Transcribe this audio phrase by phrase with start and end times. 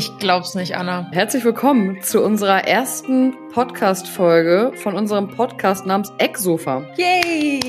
[0.00, 1.10] Ich glaub's nicht, Anna.
[1.12, 6.82] Herzlich willkommen zu unserer ersten Podcast-Folge von unserem Podcast namens Ecksofa.
[6.96, 7.59] Yay!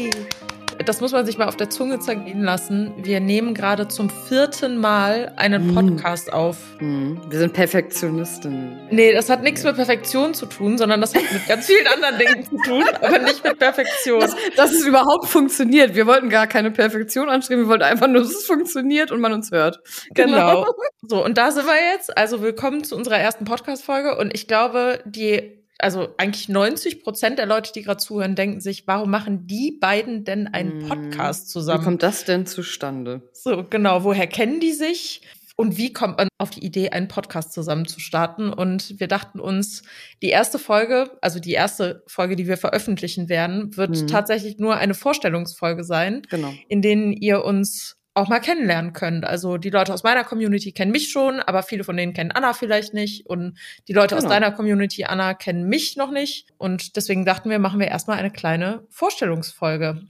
[0.83, 2.93] Das muss man sich mal auf der Zunge zergehen lassen.
[2.97, 5.75] Wir nehmen gerade zum vierten Mal einen mhm.
[5.75, 6.33] Podcast mm.
[6.33, 6.57] auf.
[6.79, 7.17] Mm.
[7.29, 8.79] Wir sind Perfektionisten.
[8.89, 12.17] Nee, das hat nichts mit Perfektion zu tun, sondern das hat mit ganz vielen anderen
[12.17, 14.21] Dingen zu tun, aber nicht mit Perfektion.
[14.21, 15.95] Dass, dass es überhaupt funktioniert.
[15.95, 19.33] Wir wollten gar keine Perfektion anstreben, wir wollten einfach nur, dass es funktioniert und man
[19.33, 19.79] uns hört.
[20.13, 20.63] Genau.
[20.63, 20.67] genau.
[21.01, 22.17] So, und da sind wir jetzt.
[22.17, 24.17] Also willkommen zu unserer ersten Podcast-Folge.
[24.17, 28.87] Und ich glaube, die also eigentlich 90 Prozent der Leute, die gerade zuhören, denken sich,
[28.87, 30.87] warum machen die beiden denn einen hm.
[30.87, 31.81] Podcast zusammen?
[31.81, 33.29] Wie kommt das denn zustande?
[33.33, 34.03] So, genau.
[34.03, 35.21] Woher kennen die sich?
[35.55, 38.51] Und wie kommt man auf die Idee, einen Podcast zusammen zu starten?
[38.51, 39.83] Und wir dachten uns,
[40.21, 44.07] die erste Folge, also die erste Folge, die wir veröffentlichen werden, wird mhm.
[44.07, 46.51] tatsächlich nur eine Vorstellungsfolge sein, genau.
[46.67, 49.25] in denen ihr uns auch mal kennenlernen könnt.
[49.25, 52.53] Also die Leute aus meiner Community kennen mich schon, aber viele von denen kennen Anna
[52.53, 53.25] vielleicht nicht.
[53.27, 54.25] Und die Leute genau.
[54.25, 56.47] aus deiner Community, Anna, kennen mich noch nicht.
[56.57, 60.01] Und deswegen dachten wir, machen wir erstmal eine kleine Vorstellungsfolge.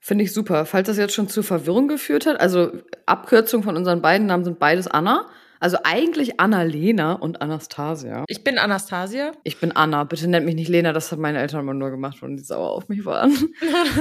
[0.00, 0.66] Finde ich super.
[0.66, 2.72] Falls das jetzt schon zu Verwirrung geführt hat, also
[3.06, 5.28] Abkürzung von unseren beiden Namen sind beides Anna.
[5.60, 8.24] Also eigentlich Anna-Lena und Anastasia.
[8.28, 9.32] Ich bin Anastasia.
[9.44, 10.04] Ich bin Anna.
[10.04, 12.70] Bitte nennt mich nicht Lena, das hat meine Eltern immer nur gemacht, wenn die sauer
[12.70, 13.32] auf mich waren.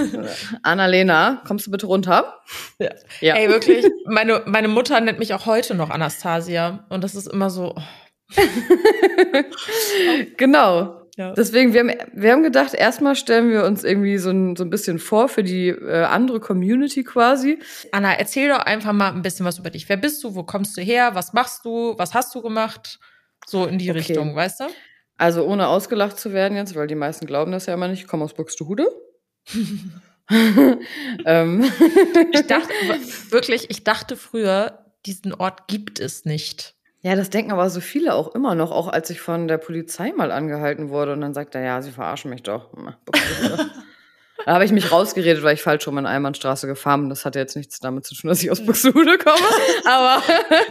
[0.64, 2.40] Anna-Lena, kommst du bitte runter?
[2.80, 2.90] Ja.
[3.22, 3.36] ja.
[3.36, 6.86] Ey, wirklich, meine, meine Mutter nennt mich auch heute noch Anastasia.
[6.90, 7.76] Und das ist immer so.
[7.76, 7.82] Oh.
[10.38, 11.05] genau.
[11.18, 11.32] Ja.
[11.32, 14.70] Deswegen, wir haben, wir haben gedacht, erstmal stellen wir uns irgendwie so ein, so ein
[14.70, 17.60] bisschen vor für die äh, andere Community quasi.
[17.94, 19.88] Anna, erzähl doch einfach mal ein bisschen was über dich.
[19.88, 20.36] Wer bist du?
[20.36, 21.16] Wo kommst du her?
[21.16, 21.98] Was machst du?
[21.98, 23.00] Was hast du gemacht?
[23.46, 24.00] So in die okay.
[24.00, 24.66] Richtung, weißt du?
[25.18, 28.02] Also ohne ausgelacht zu werden jetzt, weil die meisten glauben das ja immer nicht.
[28.02, 28.90] Ich komme aus Buxtehude.
[31.26, 31.64] ähm.
[32.34, 32.74] ich dachte
[33.30, 36.75] wirklich, ich dachte früher, diesen Ort gibt es nicht.
[37.06, 40.12] Ja, das denken aber so viele auch immer noch, auch als ich von der Polizei
[40.12, 42.70] mal angehalten wurde und dann sagt er, ja, sie verarschen mich doch.
[44.44, 47.10] Da habe ich mich rausgeredet, weil ich falsch rum in Einbahnstraße gefahren bin.
[47.10, 49.38] Das hatte jetzt nichts damit zu tun, dass ich aus Buxtehude komme.
[49.86, 50.22] Aber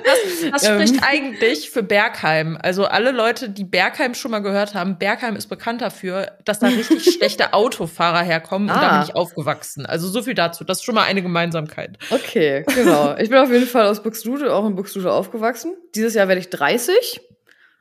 [0.05, 1.01] das, das spricht ähm.
[1.03, 2.59] eigentlich für Bergheim.
[2.61, 6.67] Also alle Leute, die Bergheim schon mal gehört haben, Bergheim ist bekannt dafür, dass da
[6.67, 8.75] richtig schlechte Autofahrer herkommen ah.
[8.75, 9.05] und da bin ah.
[9.09, 9.87] ich aufgewachsen.
[9.87, 10.63] Also so viel dazu.
[10.65, 11.99] Das ist schon mal eine Gemeinsamkeit.
[12.11, 13.17] Okay, genau.
[13.17, 15.75] Ich bin auf jeden Fall aus Buxtehude, auch in Buxtehude aufgewachsen.
[15.95, 17.21] Dieses Jahr werde ich 30,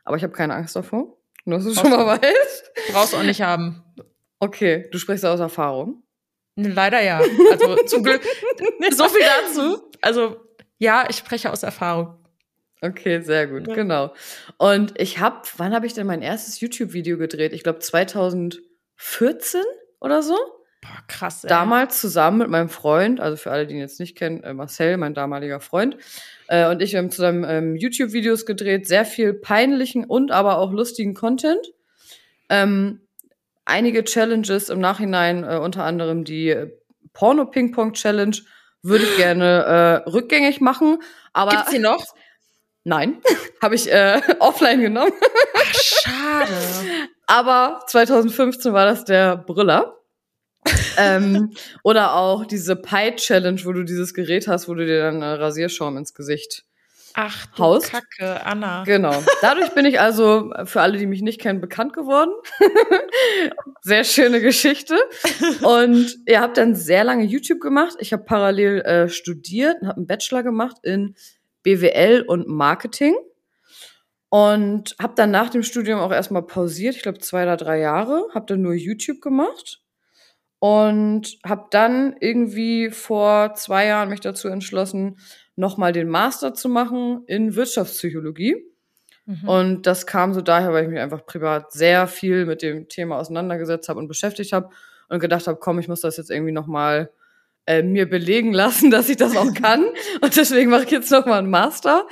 [0.04, 1.18] aber ich habe keine Angst davor.
[1.44, 2.72] Nur, dass du schon mal weißt.
[2.92, 3.83] Brauchst du auch nicht haben.
[4.44, 6.02] Okay, du sprichst aus Erfahrung.
[6.54, 7.18] Leider ja.
[7.50, 8.22] Also zum Glück.
[8.90, 9.90] so viel dazu.
[10.02, 10.36] Also
[10.78, 12.18] ja, ich spreche aus Erfahrung.
[12.82, 13.74] Okay, sehr gut, ja.
[13.74, 14.12] genau.
[14.58, 17.54] Und ich habe, wann habe ich denn mein erstes YouTube-Video gedreht?
[17.54, 19.62] Ich glaube 2014
[19.98, 20.34] oder so.
[20.82, 21.44] Boah, krass.
[21.44, 21.48] Ey.
[21.48, 24.98] Damals zusammen mit meinem Freund, also für alle, die ihn jetzt nicht kennen, äh, Marcel,
[24.98, 25.96] mein damaliger Freund,
[26.48, 31.14] äh, und ich haben zusammen ähm, YouTube-Videos gedreht, sehr viel peinlichen und aber auch lustigen
[31.14, 31.72] Content.
[32.50, 33.00] Ähm,
[33.64, 36.54] einige Challenges im Nachhinein, äh, unter anderem die
[37.12, 38.36] Porno-Ping-Pong-Challenge,
[38.82, 40.98] würde ich gerne äh, rückgängig machen.
[41.32, 42.04] Aber Gibt's sie noch?
[42.84, 43.22] Nein,
[43.62, 45.12] habe ich äh, offline genommen.
[45.54, 46.52] Ach, schade.
[47.26, 49.96] Aber 2015 war das der Brüller.
[50.96, 55.20] ähm, oder auch diese Pie Challenge, wo du dieses Gerät hast, wo du dir dann
[55.20, 56.64] äh, Rasierschaum ins Gesicht
[57.14, 57.88] Ach, du Haus.
[57.90, 58.82] Kacke, Anna.
[58.84, 59.22] Genau.
[59.40, 62.32] Dadurch bin ich also, für alle, die mich nicht kennen, bekannt geworden.
[63.82, 64.96] sehr schöne Geschichte.
[65.62, 67.94] Und ihr habt dann sehr lange YouTube gemacht.
[68.00, 71.14] Ich habe parallel äh, studiert und habe einen Bachelor gemacht in
[71.62, 73.14] BWL und Marketing.
[74.28, 78.26] Und habe dann nach dem Studium auch erstmal pausiert, ich glaube zwei oder drei Jahre,
[78.34, 79.80] habe dann nur YouTube gemacht
[80.58, 85.18] und habe dann irgendwie vor zwei Jahren mich dazu entschlossen,
[85.56, 88.56] nochmal den Master zu machen in Wirtschaftspsychologie.
[89.26, 89.48] Mhm.
[89.48, 93.18] Und das kam so daher, weil ich mich einfach privat sehr viel mit dem Thema
[93.18, 94.70] auseinandergesetzt habe und beschäftigt habe
[95.08, 97.10] und gedacht habe, komm, ich muss das jetzt irgendwie nochmal
[97.66, 99.84] äh, mir belegen lassen, dass ich das auch kann.
[100.20, 102.06] und deswegen mache ich jetzt nochmal einen Master.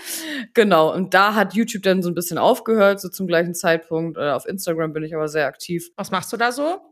[0.54, 0.92] Genau.
[0.94, 4.16] Und da hat YouTube dann so ein bisschen aufgehört, so zum gleichen Zeitpunkt.
[4.16, 5.90] Äh, auf Instagram bin ich aber sehr aktiv.
[5.96, 6.91] Was machst du da so?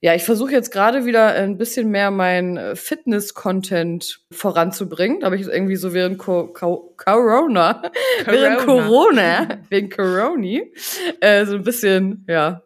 [0.00, 5.20] Ja, ich versuche jetzt gerade wieder ein bisschen mehr mein äh, Fitness-Content voranzubringen.
[5.20, 7.82] Da habe ich irgendwie so während Co Co Corona, Corona,
[8.26, 10.72] während Corona, wegen Coroni,
[11.20, 12.62] äh, so ein bisschen, ja,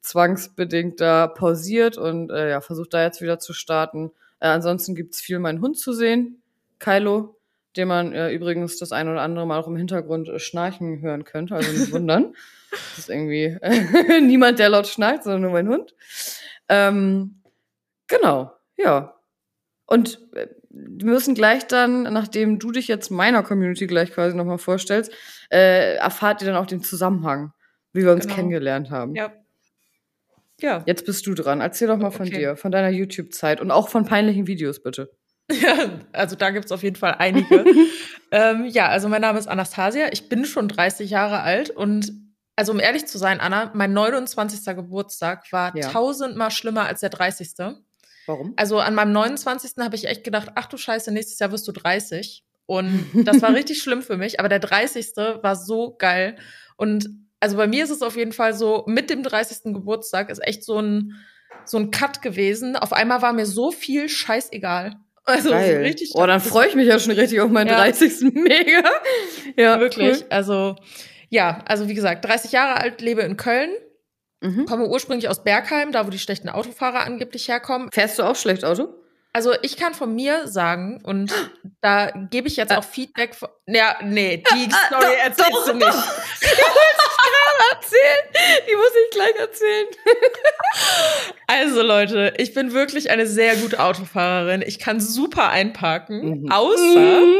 [0.00, 4.12] zwangsbedingt da pausiert und äh, ja, versucht da jetzt wieder zu starten.
[4.38, 6.42] Äh, ansonsten gibt's viel meinen Hund zu sehen,
[6.78, 7.36] Kylo,
[7.76, 11.24] den man äh, übrigens das ein oder andere Mal auch im Hintergrund äh, schnarchen hören
[11.24, 12.34] könnte, also nicht wundern.
[12.70, 15.94] das ist irgendwie äh, niemand, der laut schnarcht, sondern nur mein Hund.
[16.70, 17.42] Ähm,
[18.06, 19.14] genau, ja.
[19.86, 24.58] Und äh, wir müssen gleich dann, nachdem du dich jetzt meiner Community gleich quasi nochmal
[24.58, 25.12] vorstellst,
[25.50, 27.52] äh, erfahrt ihr dann auch den Zusammenhang,
[27.92, 28.36] wie wir uns genau.
[28.36, 29.16] kennengelernt haben.
[29.16, 29.32] Ja.
[30.60, 30.82] Ja.
[30.86, 31.60] Jetzt bist du dran.
[31.60, 32.38] Erzähl doch mal von okay.
[32.38, 35.10] dir, von deiner YouTube-Zeit und auch von peinlichen Videos, bitte.
[35.50, 37.64] Ja, also da gibt's auf jeden Fall einige.
[38.30, 40.08] ähm, ja, also mein Name ist Anastasia.
[40.12, 42.12] Ich bin schon 30 Jahre alt und
[42.60, 44.76] also um ehrlich zu sein, Anna, mein 29.
[44.76, 45.88] Geburtstag war ja.
[45.88, 47.52] tausendmal schlimmer als der 30.
[48.26, 48.52] Warum?
[48.56, 49.78] Also an meinem 29.
[49.78, 52.44] habe ich echt gedacht, ach du Scheiße, nächstes Jahr wirst du 30.
[52.66, 54.40] Und das war richtig schlimm für mich.
[54.40, 55.16] Aber der 30.
[55.40, 56.36] war so geil.
[56.76, 57.08] Und
[57.40, 59.72] also bei mir ist es auf jeden Fall so, mit dem 30.
[59.72, 61.14] Geburtstag ist echt so ein,
[61.64, 62.76] so ein Cut gewesen.
[62.76, 64.96] Auf einmal war mir so viel scheißegal.
[65.24, 65.78] Also Geil.
[65.78, 66.10] richtig.
[66.12, 67.76] Oh, dann freue ich mich ja schon richtig auf meinen ja.
[67.76, 68.20] 30.
[68.34, 68.90] Mega.
[69.56, 70.18] Ja, wirklich.
[70.18, 70.26] Cool.
[70.28, 70.76] Also
[71.30, 73.70] ja, also wie gesagt, 30 Jahre alt, lebe in Köln.
[74.42, 74.66] Mhm.
[74.66, 77.88] Komme ursprünglich aus Bergheim, da wo die schlechten Autofahrer angeblich herkommen.
[77.92, 78.88] Fährst du auch schlecht Auto?
[79.32, 81.32] Also ich kann von mir sagen, und
[81.80, 83.48] da gebe ich jetzt auch Feedback von.
[83.66, 85.66] Ja, nee, die ah, Story erzählst doch.
[85.66, 85.86] du nicht.
[86.42, 88.64] Die muss ich gerade erzählen.
[88.68, 89.86] Die muss ich gleich erzählen.
[91.46, 94.62] Also Leute, ich bin wirklich eine sehr gute Autofahrerin.
[94.62, 96.52] Ich kann super einparken, mhm.
[96.52, 97.38] außer mhm.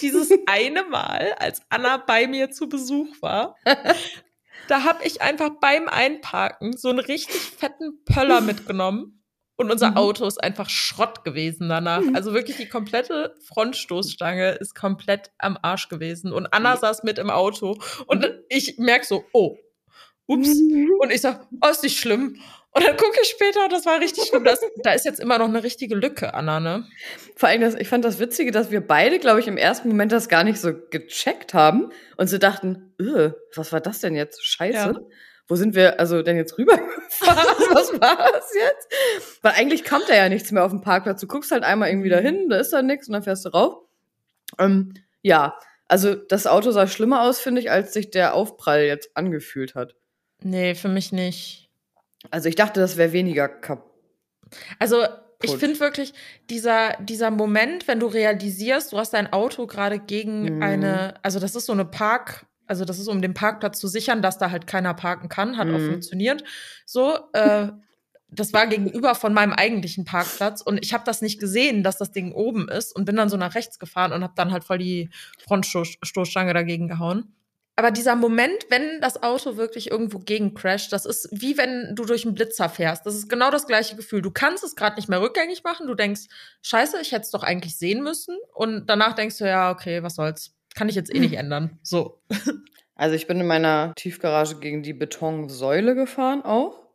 [0.00, 3.56] dieses eine Mal, als Anna bei mir zu Besuch war.
[4.68, 9.21] Da habe ich einfach beim Einparken so einen richtig fetten Pöller mitgenommen
[9.62, 9.96] und unser mhm.
[9.96, 12.00] Auto ist einfach Schrott gewesen danach.
[12.00, 12.14] Mhm.
[12.14, 16.32] Also wirklich die komplette Frontstoßstange ist komplett am Arsch gewesen.
[16.32, 18.38] Und Anna saß mit im Auto und mhm.
[18.48, 19.56] ich merk so, oh,
[20.26, 20.48] ups.
[20.60, 20.90] Mhm.
[21.00, 22.40] Und ich sag, oh, ist nicht schlimm.
[22.74, 24.44] Und dann gucke ich später, das war richtig schlimm.
[24.44, 26.86] Das, da ist jetzt immer noch eine richtige Lücke, Anna, ne?
[27.36, 30.10] Vor allem, das, ich fand das Witzige, dass wir beide, glaube ich, im ersten Moment
[30.10, 32.94] das gar nicht so gecheckt haben und so dachten,
[33.54, 34.44] was war das denn jetzt?
[34.44, 34.94] Scheiße.
[34.94, 34.94] Ja
[35.48, 37.46] wo sind wir also denn jetzt rübergefahren?
[37.74, 39.42] Was war das jetzt?
[39.42, 41.20] Weil eigentlich kommt da ja nichts mehr auf dem Parkplatz.
[41.20, 43.82] Du guckst halt einmal irgendwie dahin, da ist da nichts und dann fährst du rauf.
[44.58, 45.58] Ähm, ja,
[45.88, 49.94] also das Auto sah schlimmer aus, finde ich, als sich der Aufprall jetzt angefühlt hat.
[50.42, 51.70] Nee, für mich nicht.
[52.30, 53.90] Also ich dachte, das wäre weniger kaputt.
[54.78, 55.04] Also
[55.42, 56.14] ich finde wirklich,
[56.50, 60.62] dieser, dieser Moment, wenn du realisierst, du hast dein Auto gerade gegen mhm.
[60.62, 64.22] eine, also das ist so eine Park, also das ist, um den Parkplatz zu sichern,
[64.22, 65.74] dass da halt keiner parken kann, hat mhm.
[65.74, 66.44] auch funktioniert.
[66.86, 67.68] So, äh,
[68.28, 72.12] das war gegenüber von meinem eigentlichen Parkplatz und ich habe das nicht gesehen, dass das
[72.12, 74.78] Ding oben ist und bin dann so nach rechts gefahren und habe dann halt voll
[74.78, 77.34] die Frontstoßstange dagegen gehauen.
[77.74, 82.04] Aber dieser Moment, wenn das Auto wirklich irgendwo gegen crasht, das ist wie wenn du
[82.04, 83.06] durch einen Blitzer fährst.
[83.06, 84.20] Das ist genau das gleiche Gefühl.
[84.20, 85.86] Du kannst es gerade nicht mehr rückgängig machen.
[85.86, 86.22] Du denkst,
[86.62, 88.36] scheiße, ich hätte es doch eigentlich sehen müssen.
[88.52, 91.78] Und danach denkst du, ja, okay, was soll's kann ich jetzt eh nicht ändern.
[91.82, 92.20] So.
[92.94, 96.86] Also ich bin in meiner Tiefgarage gegen die Betonsäule gefahren auch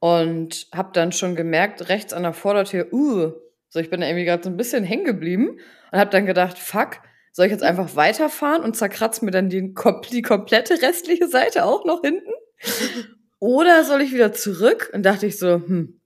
[0.00, 3.32] und habe dann schon gemerkt, rechts an der Vordertür, uh,
[3.68, 5.58] so ich bin da irgendwie gerade so ein bisschen hängen geblieben
[5.92, 7.00] und habe dann gedacht, fuck,
[7.30, 9.74] soll ich jetzt einfach weiterfahren und zerkratzt mir dann die,
[10.10, 12.32] die komplette restliche Seite auch noch hinten?
[13.38, 14.90] Oder soll ich wieder zurück?
[14.92, 16.00] Und dachte ich so, hm,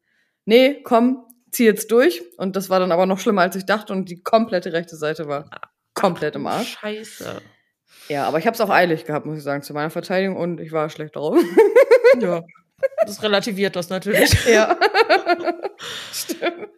[0.44, 2.22] nee, komm, zieh jetzt durch.
[2.36, 5.26] Und das war dann aber noch schlimmer, als ich dachte und die komplette rechte Seite
[5.26, 5.48] war
[5.94, 6.78] komplett im Arsch.
[6.80, 7.42] Scheiße.
[8.08, 10.60] Ja, aber ich habe es auch eilig gehabt, muss ich sagen, zu meiner Verteidigung und
[10.60, 11.38] ich war schlecht drauf.
[12.20, 12.42] ja.
[13.06, 14.32] Das relativiert das natürlich.
[14.46, 14.76] Ja.
[16.12, 16.68] Stimmt.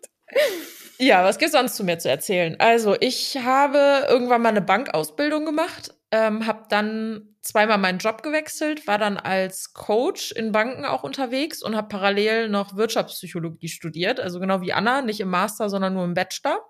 [0.99, 2.57] Ja, was gibt's sonst zu mir zu erzählen?
[2.59, 8.87] Also, ich habe irgendwann mal eine Bankausbildung gemacht, ähm, habe dann zweimal meinen Job gewechselt,
[8.87, 14.41] war dann als Coach in Banken auch unterwegs und habe parallel noch Wirtschaftspsychologie studiert, also
[14.41, 16.61] genau wie Anna, nicht im Master, sondern nur im Bachelor.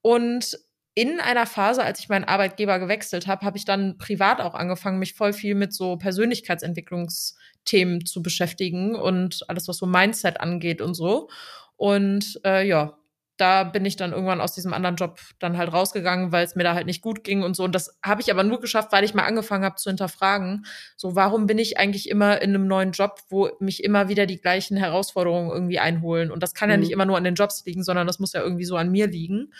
[0.00, 0.58] Und
[0.98, 4.98] in einer Phase, als ich meinen Arbeitgeber gewechselt habe, habe ich dann privat auch angefangen,
[4.98, 10.94] mich voll viel mit so Persönlichkeitsentwicklungsthemen zu beschäftigen und alles, was so Mindset angeht und
[10.94, 11.28] so.
[11.76, 12.98] Und äh, ja,
[13.36, 16.64] da bin ich dann irgendwann aus diesem anderen Job dann halt rausgegangen, weil es mir
[16.64, 17.62] da halt nicht gut ging und so.
[17.62, 21.14] Und das habe ich aber nur geschafft, weil ich mal angefangen habe zu hinterfragen, so
[21.14, 24.76] warum bin ich eigentlich immer in einem neuen Job, wo mich immer wieder die gleichen
[24.76, 26.32] Herausforderungen irgendwie einholen.
[26.32, 26.72] Und das kann mhm.
[26.72, 28.90] ja nicht immer nur an den Jobs liegen, sondern das muss ja irgendwie so an
[28.90, 29.52] mir liegen.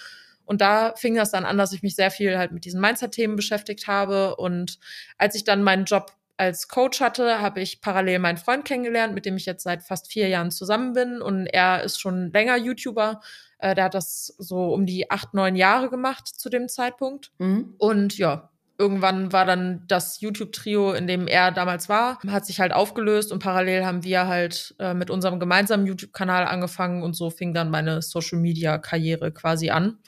[0.49, 3.37] Und da fing das dann an, dass ich mich sehr viel halt mit diesen Mindset-Themen
[3.37, 4.35] beschäftigt habe.
[4.37, 4.78] Und
[5.19, 9.26] als ich dann meinen Job als Coach hatte, habe ich parallel meinen Freund kennengelernt, mit
[9.26, 11.21] dem ich jetzt seit fast vier Jahren zusammen bin.
[11.21, 13.21] Und er ist schon länger YouTuber.
[13.59, 17.31] Äh, der hat das so um die acht, neun Jahre gemacht zu dem Zeitpunkt.
[17.37, 17.75] Mhm.
[17.76, 22.73] Und ja, irgendwann war dann das YouTube-Trio, in dem er damals war, hat sich halt
[22.73, 27.52] aufgelöst und parallel haben wir halt äh, mit unserem gemeinsamen YouTube-Kanal angefangen und so fing
[27.52, 29.99] dann meine Social-Media-Karriere quasi an.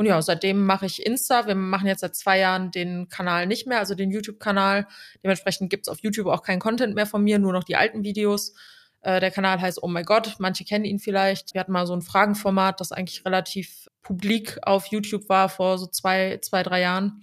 [0.00, 1.46] Und ja, seitdem mache ich Insta.
[1.46, 4.86] Wir machen jetzt seit zwei Jahren den Kanal nicht mehr, also den YouTube-Kanal.
[5.22, 8.54] Dementsprechend gibt's auf YouTube auch keinen Content mehr von mir, nur noch die alten Videos.
[9.02, 11.52] Äh, der Kanal heißt Oh My God, manche kennen ihn vielleicht.
[11.52, 15.86] Wir hatten mal so ein Fragenformat, das eigentlich relativ publik auf YouTube war vor so
[15.86, 17.22] zwei, zwei, drei Jahren.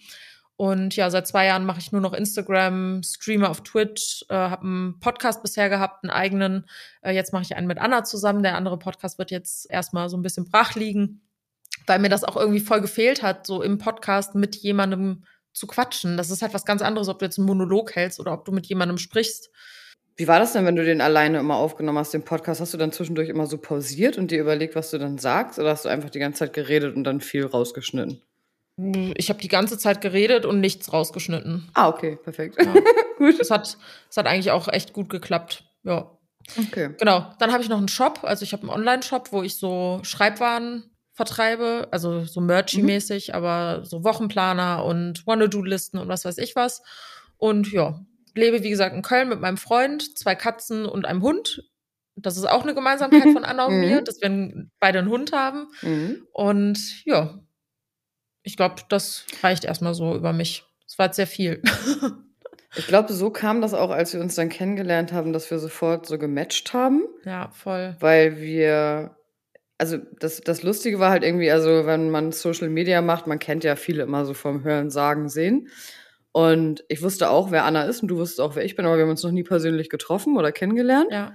[0.55, 4.61] Und ja, seit zwei Jahren mache ich nur noch Instagram, streame auf Twitch, äh, habe
[4.61, 6.67] einen Podcast bisher gehabt, einen eigenen.
[7.01, 8.43] Äh, jetzt mache ich einen mit Anna zusammen.
[8.43, 11.23] Der andere Podcast wird jetzt erstmal so ein bisschen brach liegen,
[11.87, 16.17] weil mir das auch irgendwie voll gefehlt hat, so im Podcast mit jemandem zu quatschen.
[16.17, 18.51] Das ist halt was ganz anderes, ob du jetzt einen Monolog hältst oder ob du
[18.51, 19.49] mit jemandem sprichst.
[20.15, 22.59] Wie war das denn, wenn du den alleine immer aufgenommen hast, den Podcast?
[22.59, 25.59] Hast du dann zwischendurch immer so pausiert und dir überlegt, was du dann sagst?
[25.59, 28.21] Oder hast du einfach die ganze Zeit geredet und dann viel rausgeschnitten?
[29.15, 31.69] Ich habe die ganze Zeit geredet und nichts rausgeschnitten.
[31.73, 32.57] Ah, okay, perfekt.
[32.63, 32.73] Ja.
[33.17, 33.39] gut.
[33.39, 33.77] Es hat,
[34.09, 35.63] es hat eigentlich auch echt gut geklappt.
[35.83, 36.11] Ja.
[36.57, 36.91] Okay.
[36.99, 37.31] Genau.
[37.39, 38.19] Dann habe ich noch einen Shop.
[38.23, 40.83] Also ich habe einen Online-Shop, wo ich so Schreibwaren
[41.17, 43.33] vertreibe, also so Merchy-mäßig, mhm.
[43.33, 46.83] aber so Wochenplaner und Wanna-Do-Listen und was weiß ich was.
[47.37, 47.99] Und ja,
[48.35, 51.63] lebe, wie gesagt, in Köln mit meinem Freund, zwei Katzen und einem Hund.
[52.15, 54.05] Das ist auch eine Gemeinsamkeit von Anna und mir, mhm.
[54.05, 55.67] dass wir beide einen Hund haben.
[55.81, 56.27] Mhm.
[56.31, 57.39] Und ja,
[58.43, 60.65] ich glaube, das reicht erstmal so über mich.
[60.85, 61.63] Es war jetzt sehr viel.
[62.75, 66.05] ich glaube, so kam das auch, als wir uns dann kennengelernt haben, dass wir sofort
[66.05, 67.03] so gematcht haben.
[67.25, 67.95] Ja, voll.
[67.99, 69.16] Weil wir,
[69.77, 73.63] also das, das Lustige war halt irgendwie, also wenn man Social Media macht, man kennt
[73.63, 75.69] ja viele immer so vom Hören, Sagen, Sehen.
[76.31, 78.95] Und ich wusste auch, wer Anna ist und du wusstest auch, wer ich bin, aber
[78.97, 81.11] wir haben uns noch nie persönlich getroffen oder kennengelernt.
[81.11, 81.33] Ja.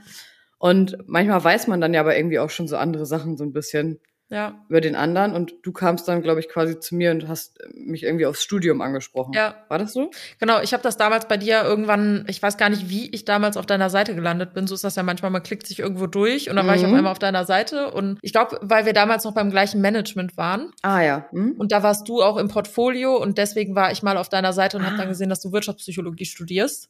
[0.59, 3.53] Und manchmal weiß man dann ja aber irgendwie auch schon so andere Sachen so ein
[3.53, 4.01] bisschen
[4.33, 4.65] ja.
[4.69, 8.03] über den anderen und du kamst dann, glaube ich, quasi zu mir und hast mich
[8.03, 9.35] irgendwie aufs Studium angesprochen.
[9.35, 9.55] Ja.
[9.69, 10.11] War das so?
[10.41, 13.57] Genau, ich habe das damals bei dir irgendwann, ich weiß gar nicht, wie ich damals
[13.57, 14.67] auf deiner Seite gelandet bin.
[14.67, 16.69] So ist das ja manchmal, man klickt sich irgendwo durch und dann mhm.
[16.71, 16.97] war ich auf mhm.
[16.97, 20.73] einmal auf deiner Seite und ich glaube, weil wir damals noch beim gleichen Management waren.
[20.81, 21.27] Ah ja.
[21.33, 21.53] Mhm.
[21.59, 24.79] Und da warst du auch im Portfolio und deswegen war ich mal auf deiner Seite
[24.79, 24.87] und ah.
[24.87, 26.89] habe dann gesehen, dass du Wirtschaftspsychologie studierst.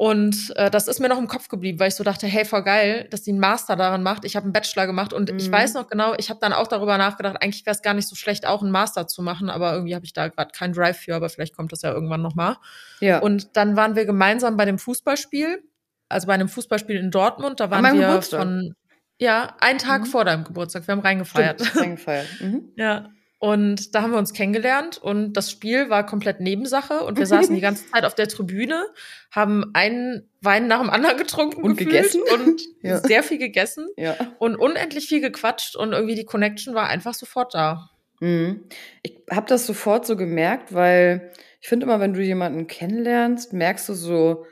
[0.00, 2.62] Und äh, das ist mir noch im Kopf geblieben, weil ich so dachte, hey, voll
[2.62, 4.24] geil, dass sie einen Master daran macht.
[4.24, 5.36] Ich habe einen Bachelor gemacht und mhm.
[5.36, 8.08] ich weiß noch genau, ich habe dann auch darüber nachgedacht, eigentlich wäre es gar nicht
[8.08, 11.00] so schlecht, auch einen Master zu machen, aber irgendwie habe ich da gerade keinen Drive
[11.00, 12.56] für, aber vielleicht kommt das ja irgendwann nochmal.
[13.00, 13.18] Ja.
[13.18, 15.62] Und dann waren wir gemeinsam bei dem Fußballspiel,
[16.08, 17.60] also bei einem Fußballspiel in Dortmund.
[17.60, 18.40] Da waren wir Geburtstag.
[18.40, 18.74] von
[19.18, 20.06] ja, einen Tag mhm.
[20.06, 20.88] vor deinem Geburtstag.
[20.88, 21.60] Wir haben reingefeiert.
[21.60, 22.26] Stimmt, reingefeiert.
[22.40, 22.72] Mhm.
[22.76, 23.10] ja.
[23.42, 27.54] Und da haben wir uns kennengelernt und das Spiel war komplett Nebensache und wir saßen
[27.54, 28.84] die ganze Zeit auf der Tribüne,
[29.30, 32.98] haben einen Wein nach dem anderen getrunken und gegessen und ja.
[32.98, 34.14] sehr viel gegessen ja.
[34.38, 37.88] und unendlich viel gequatscht und irgendwie die Connection war einfach sofort da.
[38.20, 38.64] Mhm.
[39.02, 41.32] Ich habe das sofort so gemerkt, weil
[41.62, 44.44] ich finde immer, wenn du jemanden kennenlernst, merkst du so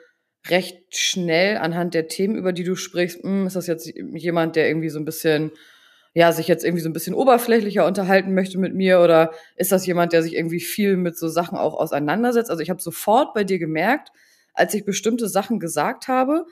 [0.48, 4.56] recht schnell anhand der Themen, über die du sprichst, mh, hm, ist das jetzt jemand,
[4.56, 5.52] der irgendwie so ein bisschen
[6.14, 9.86] ja, sich jetzt irgendwie so ein bisschen oberflächlicher unterhalten möchte mit mir oder ist das
[9.86, 12.50] jemand, der sich irgendwie viel mit so Sachen auch auseinandersetzt?
[12.50, 14.10] Also ich habe sofort bei dir gemerkt,
[14.54, 16.46] als ich bestimmte Sachen gesagt habe,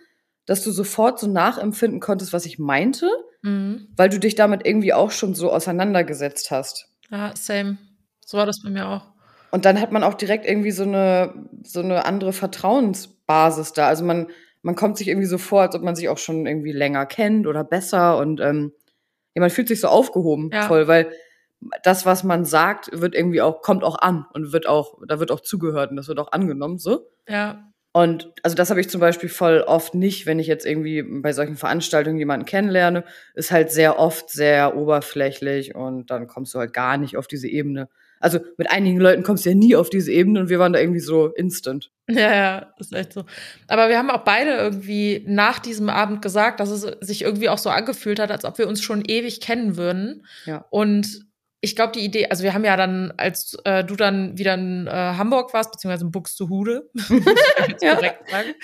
[0.46, 3.10] dass du sofort so nachempfinden konntest, was ich meinte,
[3.42, 3.88] mhm.
[3.96, 6.88] weil du dich damit irgendwie auch schon so auseinandergesetzt hast.
[7.10, 7.78] Ja, same.
[8.25, 9.06] So war das bei mir auch.
[9.50, 11.32] Und dann hat man auch direkt irgendwie so eine,
[11.62, 13.88] so eine andere Vertrauensbasis da.
[13.88, 14.28] Also man,
[14.62, 17.46] man kommt sich irgendwie so vor, als ob man sich auch schon irgendwie länger kennt
[17.46, 18.72] oder besser und ähm,
[19.37, 20.62] ja, man fühlt sich so aufgehoben ja.
[20.62, 21.12] voll, weil
[21.83, 25.31] das, was man sagt, wird irgendwie auch, kommt auch an und wird auch, da wird
[25.31, 27.07] auch zugehört und das wird auch angenommen, so.
[27.28, 27.71] Ja.
[27.93, 31.33] Und also das habe ich zum Beispiel voll oft nicht, wenn ich jetzt irgendwie bei
[31.33, 36.73] solchen Veranstaltungen jemanden kennenlerne, ist halt sehr oft sehr oberflächlich und dann kommst du halt
[36.73, 37.88] gar nicht auf diese Ebene.
[38.26, 40.80] Also mit einigen Leuten kommst du ja nie auf diese Ebene und wir waren da
[40.80, 41.92] irgendwie so instant.
[42.11, 43.25] Ja, ja, ist echt so.
[43.68, 47.59] Aber wir haben auch beide irgendwie nach diesem Abend gesagt, dass es sich irgendwie auch
[47.59, 50.26] so angefühlt hat, als ob wir uns schon ewig kennen würden.
[50.45, 50.64] Ja.
[50.71, 51.21] Und
[51.61, 54.88] ich glaube, die Idee, also wir haben ja dann, als äh, du dann wieder in
[54.88, 56.90] äh, Hamburg warst, beziehungsweise in Buxtehude,
[57.80, 57.95] ja.
[57.95, 58.54] direkt sagen,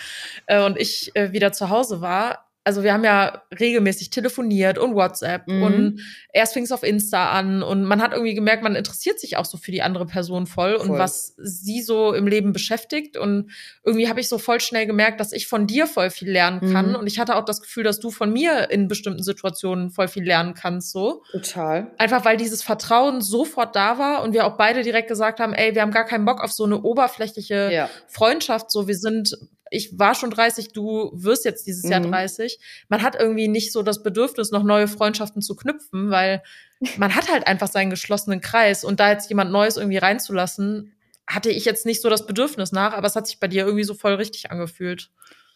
[0.46, 4.94] äh, und ich äh, wieder zu Hause war, also wir haben ja regelmäßig telefoniert und
[4.94, 5.62] WhatsApp mhm.
[5.62, 6.00] und
[6.32, 9.44] erst fing es auf Insta an und man hat irgendwie gemerkt, man interessiert sich auch
[9.44, 10.88] so für die andere Person voll, voll.
[10.88, 13.50] und was sie so im Leben beschäftigt und
[13.84, 16.90] irgendwie habe ich so voll schnell gemerkt, dass ich von dir voll viel lernen kann
[16.90, 16.96] mhm.
[16.96, 20.24] und ich hatte auch das Gefühl, dass du von mir in bestimmten Situationen voll viel
[20.24, 21.22] lernen kannst so.
[21.32, 21.92] Total.
[21.98, 25.74] Einfach weil dieses Vertrauen sofort da war und wir auch beide direkt gesagt haben, ey,
[25.74, 27.90] wir haben gar keinen Bock auf so eine oberflächliche ja.
[28.06, 29.36] Freundschaft, so wir sind
[29.72, 31.90] ich war schon 30, du wirst jetzt dieses mhm.
[31.90, 32.58] Jahr 30.
[32.88, 36.42] Man hat irgendwie nicht so das Bedürfnis, noch neue Freundschaften zu knüpfen, weil
[36.98, 40.94] man hat halt einfach seinen geschlossenen Kreis und da jetzt jemand Neues irgendwie reinzulassen,
[41.26, 43.84] hatte ich jetzt nicht so das Bedürfnis nach, aber es hat sich bei dir irgendwie
[43.84, 45.10] so voll richtig angefühlt.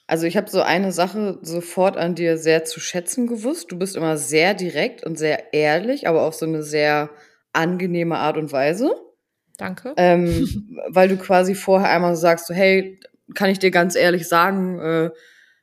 [0.06, 3.72] Also ich habe so eine Sache sofort an dir sehr zu schätzen gewusst.
[3.72, 7.10] Du bist immer sehr direkt und sehr ehrlich, aber auf so eine sehr
[7.52, 8.94] angenehme Art und Weise.
[9.58, 9.94] Danke.
[9.96, 13.00] Ähm, weil du quasi vorher einmal sagst, so, hey,
[13.34, 15.10] kann ich dir ganz ehrlich sagen, äh,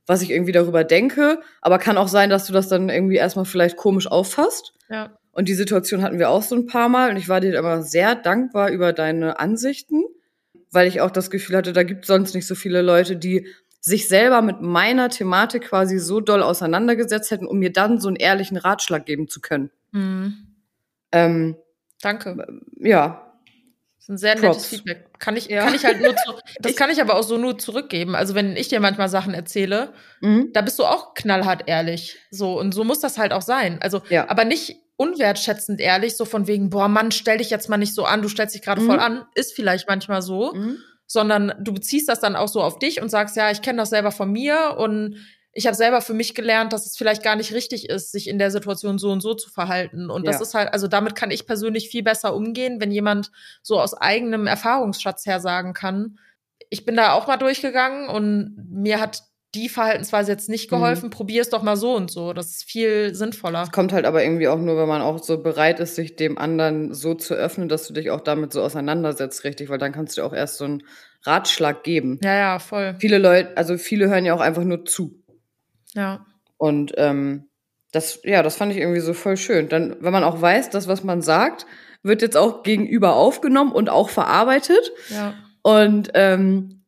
[0.05, 1.41] was ich irgendwie darüber denke.
[1.61, 4.73] Aber kann auch sein, dass du das dann irgendwie erstmal vielleicht komisch auffasst.
[4.89, 5.17] Ja.
[5.31, 7.09] Und die Situation hatten wir auch so ein paar Mal.
[7.09, 10.03] Und ich war dir immer sehr dankbar über deine Ansichten,
[10.71, 13.47] weil ich auch das Gefühl hatte, da gibt es sonst nicht so viele Leute, die
[13.79, 18.15] sich selber mit meiner Thematik quasi so doll auseinandergesetzt hätten, um mir dann so einen
[18.15, 19.71] ehrlichen Ratschlag geben zu können.
[19.91, 20.47] Mhm.
[21.11, 21.57] Ähm,
[22.01, 22.61] Danke.
[22.79, 23.22] ja,
[24.05, 24.43] Das ist ein sehr Props.
[24.57, 25.05] nettes Feedback.
[25.19, 25.63] Kann ich, Ja.
[25.63, 28.15] kann ich halt nur zu, das kann ich aber auch so nur zurückgeben.
[28.15, 30.49] Also wenn ich dir manchmal Sachen erzähle, mhm.
[30.53, 32.17] da bist du auch knallhart ehrlich.
[32.29, 33.79] So, und so muss das halt auch sein.
[33.81, 34.29] Also, Ja.
[34.29, 38.03] aber nicht unwertschätzend ehrlich, so von wegen, boah, Mann, stell dich jetzt mal nicht so
[38.05, 38.85] an, du stellst dich gerade Mhm.
[38.87, 39.25] voll an.
[39.35, 40.53] Ist vielleicht manchmal so.
[40.53, 40.77] Mhm.
[41.05, 43.89] sondern du beziehst das dann auch so auf dich und sagst, ja, ich kenne das
[43.91, 45.17] selber von mir und
[45.53, 48.39] ich habe selber für mich gelernt, dass es vielleicht gar nicht richtig ist, sich in
[48.39, 50.09] der Situation so und so zu verhalten.
[50.09, 50.41] Und das Ja.
[50.41, 53.31] ist halt, also damit kann ich persönlich viel besser umgehen, wenn jemand
[53.61, 56.17] so aus eigenem Erfahrungsschatz her sagen kann,
[56.69, 59.21] ich bin da auch mal durchgegangen und mir hat
[59.53, 60.75] die Verhaltensweise jetzt nicht Mhm.
[60.77, 62.33] geholfen, probier es doch mal so und so.
[62.33, 63.61] Das ist viel sinnvoller.
[63.61, 66.39] Es kommt halt aber irgendwie auch nur, wenn man auch so bereit ist, sich dem
[66.39, 70.17] anderen so zu öffnen, dass du dich auch damit so auseinandersetzt, richtig, weil dann kannst
[70.17, 70.83] du auch erst so einen
[71.23, 72.19] Ratschlag geben.
[72.23, 72.95] Ja, ja, voll.
[72.99, 75.22] Viele Leute, also viele hören ja auch einfach nur zu.
[75.95, 76.25] Ja.
[76.57, 77.49] Und ähm,
[77.91, 79.69] das, ja, das fand ich irgendwie so voll schön.
[79.69, 81.65] Dann, wenn man auch weiß, dass was man sagt,
[82.01, 84.91] wird jetzt auch gegenüber aufgenommen und auch verarbeitet.
[85.09, 85.35] Ja.
[85.61, 86.83] Und ähm,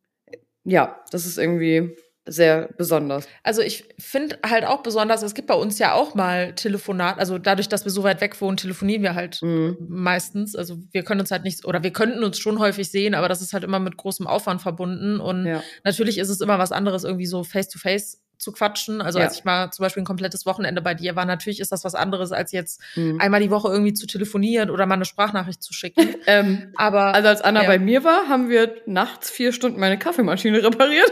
[0.64, 1.96] ja, das ist irgendwie
[2.28, 3.28] sehr besonders.
[3.44, 7.38] Also ich finde halt auch besonders, es gibt bei uns ja auch mal Telefonat, also
[7.38, 9.76] dadurch, dass wir so weit weg wohnen, telefonieren wir halt Mhm.
[9.88, 10.56] meistens.
[10.56, 13.42] Also wir können uns halt nicht, oder wir könnten uns schon häufig sehen, aber das
[13.42, 15.20] ist halt immer mit großem Aufwand verbunden.
[15.20, 15.62] Und Ja.
[15.84, 19.00] natürlich ist es immer was anderes, irgendwie so face-to-face zu quatschen.
[19.00, 19.24] Also Ja.
[19.26, 21.94] als ich mal zum Beispiel ein komplettes Wochenende bei dir war, natürlich ist das was
[21.94, 23.20] anderes, als jetzt Mhm.
[23.20, 26.14] einmal die Woche irgendwie zu telefonieren oder mal eine Sprachnachricht zu schicken.
[26.26, 27.66] Ähm, Aber also als Anna Ja.
[27.68, 31.10] bei mir war, haben wir nachts vier Stunden meine Kaffeemaschine repariert.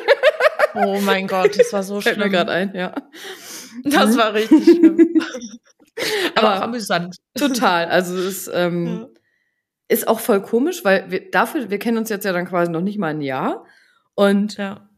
[0.74, 2.32] oh mein Gott, das war so Fällt mir schlimm.
[2.32, 2.94] gerade ein, ja.
[3.84, 5.14] Das war richtig schlimm.
[6.34, 7.16] aber Aber- amüsant.
[7.36, 7.86] Total.
[7.86, 9.06] Also es ähm, Ja.
[9.88, 12.80] ist auch voll komisch, weil wir dafür, wir kennen uns jetzt ja dann quasi noch
[12.80, 13.64] nicht mal ein Jahr.
[14.14, 14.88] Und Ja.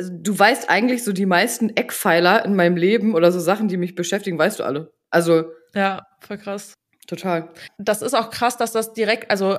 [0.00, 3.76] Also, du weißt eigentlich so die meisten Eckpfeiler in meinem Leben oder so Sachen, die
[3.76, 4.92] mich beschäftigen, weißt du alle.
[5.10, 6.74] Also Ja, voll krass.
[7.06, 7.50] total.
[7.78, 9.58] Das ist auch krass, dass das direkt, also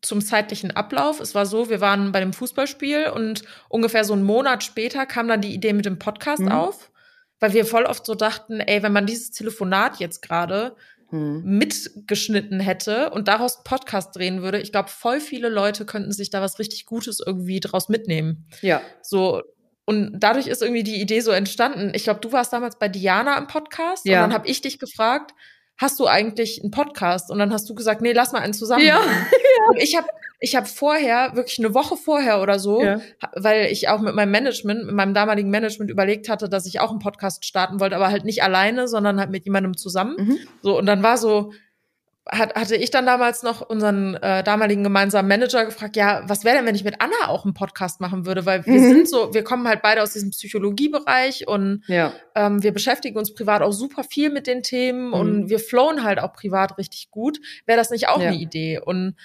[0.00, 4.24] zum zeitlichen Ablauf, es war so, wir waren bei dem Fußballspiel und ungefähr so einen
[4.24, 6.48] Monat später kam dann die Idee mit dem Podcast Mhm.
[6.52, 6.90] auf,
[7.38, 10.74] weil wir voll oft so dachten, ey, wenn man dieses Telefonat jetzt gerade
[11.10, 11.42] Hm.
[11.58, 16.30] mitgeschnitten hätte und daraus einen Podcast drehen würde, ich glaube, voll viele Leute könnten sich
[16.30, 18.46] da was richtig Gutes irgendwie draus mitnehmen.
[18.62, 18.80] Ja.
[19.02, 19.42] So,
[19.84, 21.92] und dadurch ist irgendwie die Idee so entstanden.
[21.94, 24.22] Ich glaube, du warst damals bei Diana im Podcast Ja.
[24.22, 25.32] und dann habe ich dich gefragt,
[25.78, 27.30] hast du eigentlich einen Podcast?
[27.30, 28.84] Und dann hast du gesagt, nee, lass mal einen zusammen.
[28.84, 29.00] Ja.
[29.68, 30.06] Und ich habe
[30.38, 33.00] ich hab vorher, wirklich eine Woche vorher oder so, Ja.
[33.36, 36.90] weil ich auch mit meinem Management, mit meinem damaligen Management überlegt hatte, dass ich auch
[36.90, 40.16] einen Podcast starten wollte, aber halt nicht alleine, sondern halt mit jemandem zusammen.
[40.18, 40.38] Mhm.
[40.62, 41.52] So, und dann war so,
[42.30, 46.56] hat, hatte ich dann damals noch unseren äh, damaligen gemeinsamen Manager gefragt, ja, was wäre
[46.56, 48.46] denn, wenn ich mit Anna auch einen Podcast machen würde?
[48.46, 48.88] Weil wir Mhm.
[48.92, 52.12] sind so, wir kommen halt beide aus diesem Psychologiebereich und Ja.
[52.36, 55.14] ähm, wir beschäftigen uns privat auch super viel mit den Themen Mhm.
[55.14, 57.40] und wir flowen halt auch privat richtig gut.
[57.66, 58.28] Wäre das nicht auch Ja.
[58.28, 58.78] eine Idee?
[58.78, 59.16] Und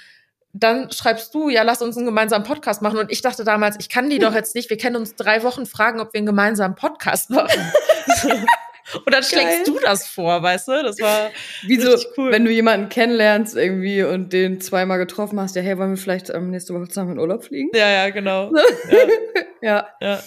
[0.53, 2.97] dann schreibst du, ja, lass uns einen gemeinsamen Podcast machen.
[2.97, 5.67] Und ich dachte damals, ich kann die doch jetzt nicht, wir kennen uns drei Wochen
[5.67, 7.62] fragen, ob wir einen gemeinsamen Podcast machen.
[8.93, 9.63] Und dann schlägst Geil.
[9.65, 10.84] du das vor, weißt du?
[10.84, 11.30] Das war
[11.65, 12.32] Wie so, Richtig cool.
[12.32, 16.30] wenn du jemanden kennenlernst irgendwie und den zweimal getroffen hast, ja, hey, wollen wir vielleicht
[16.30, 17.69] ähm, nächste Woche zusammen in Urlaub fliegen?
[17.73, 18.52] ja, ja, genau.
[19.62, 19.88] Ja.
[20.02, 20.19] Ja.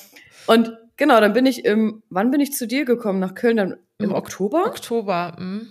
[0.47, 3.21] Und genau, dann bin ich im, wann bin ich zu dir gekommen?
[3.21, 4.67] Nach Köln dann im Im Oktober?
[4.67, 5.35] Oktober.
[5.39, 5.69] hm.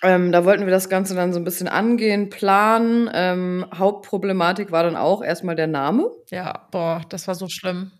[0.00, 3.10] Ähm, da wollten wir das Ganze dann so ein bisschen angehen, planen.
[3.12, 6.08] Ähm, Hauptproblematik war dann auch erstmal der Name.
[6.30, 7.90] Ja, boah, das war so schlimm.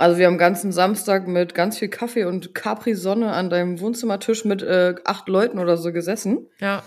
[0.00, 4.62] Also wir haben ganzen Samstag mit ganz viel Kaffee und Capri-Sonne an deinem Wohnzimmertisch mit
[4.62, 6.82] äh, acht Leuten oder so gesessen Ja,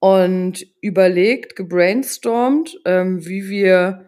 [0.00, 4.06] und überlegt, gebrainstormt, ähm, wie wir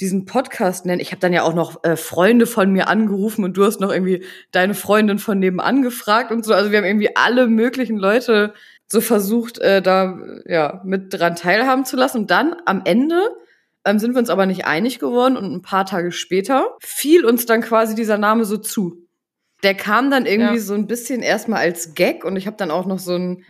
[0.00, 1.00] diesen Podcast nennen.
[1.00, 3.90] Ich habe dann ja auch noch äh, Freunde von mir angerufen und du hast noch
[3.90, 4.22] irgendwie
[4.52, 6.54] deine Freundin von nebenan gefragt und so.
[6.54, 8.52] Also wir haben irgendwie alle möglichen Leute
[8.86, 12.18] so versucht, äh, da ja mit dran teilhaben zu lassen.
[12.18, 13.30] Und dann am Ende
[13.88, 17.46] ähm, sind wir uns aber nicht einig geworden und ein paar Tage später fiel uns
[17.46, 19.06] dann quasi dieser Name so zu.
[19.62, 20.60] Der kam dann irgendwie Ja.
[20.62, 23.44] so ein bisschen erstmal als Gag und ich habe dann auch noch so ein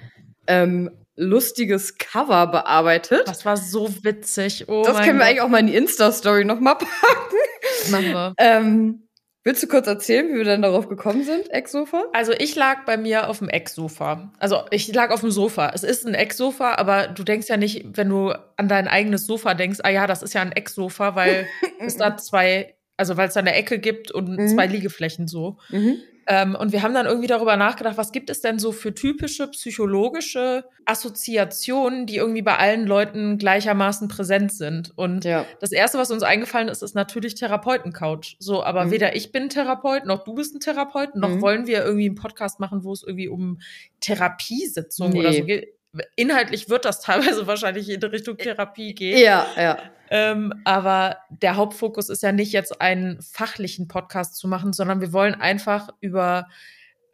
[0.46, 3.26] ähm, lustiges Cover bearbeitet.
[3.26, 4.66] das war so witzig.
[4.68, 5.22] Oh das können wir Gott.
[5.28, 7.90] eigentlich auch mal in die Insta-Story nochmal packen.
[7.90, 8.34] Machen wir.
[8.38, 9.07] Ähm,
[9.48, 12.04] willst du kurz erzählen, wie wir dann darauf gekommen sind, Ecksofa?
[12.12, 14.30] Also ich lag bei mir auf dem Ecksofa.
[14.38, 15.70] Also ich lag auf dem Sofa.
[15.74, 19.54] Es ist ein Ecksofa, aber du denkst ja nicht, wenn du an dein eigenes Sofa
[19.54, 21.46] denkst, ah ja, das ist ja ein Ecksofa, weil
[21.80, 24.48] es da zwei, also weil es da eine Ecke gibt und Mhm.
[24.48, 25.56] zwei Liegeflächen so.
[25.70, 25.96] Mhm.
[26.30, 29.48] Ähm, und wir haben dann irgendwie darüber nachgedacht, was gibt es denn so für typische
[29.48, 34.92] psychologische Assoziationen, die irgendwie bei allen Leuten gleichermaßen präsent sind.
[34.94, 35.46] Und ja.
[35.60, 38.36] das erste, was uns eingefallen ist, ist natürlich Therapeutencouch.
[38.38, 38.90] So, aber mhm.
[38.90, 41.40] weder ich bin Therapeut, noch du bist ein Therapeut, noch mhm.
[41.40, 43.60] wollen wir irgendwie einen Podcast machen, wo es irgendwie um
[44.00, 45.20] Therapiesitzungen nee.
[45.20, 45.77] oder so geht.
[46.16, 49.18] Inhaltlich wird das teilweise wahrscheinlich in Richtung Therapie gehen.
[49.18, 49.78] Ja, ja.
[50.10, 55.12] Ähm, aber der Hauptfokus ist ja nicht jetzt einen fachlichen Podcast zu machen, sondern wir
[55.12, 56.48] wollen einfach über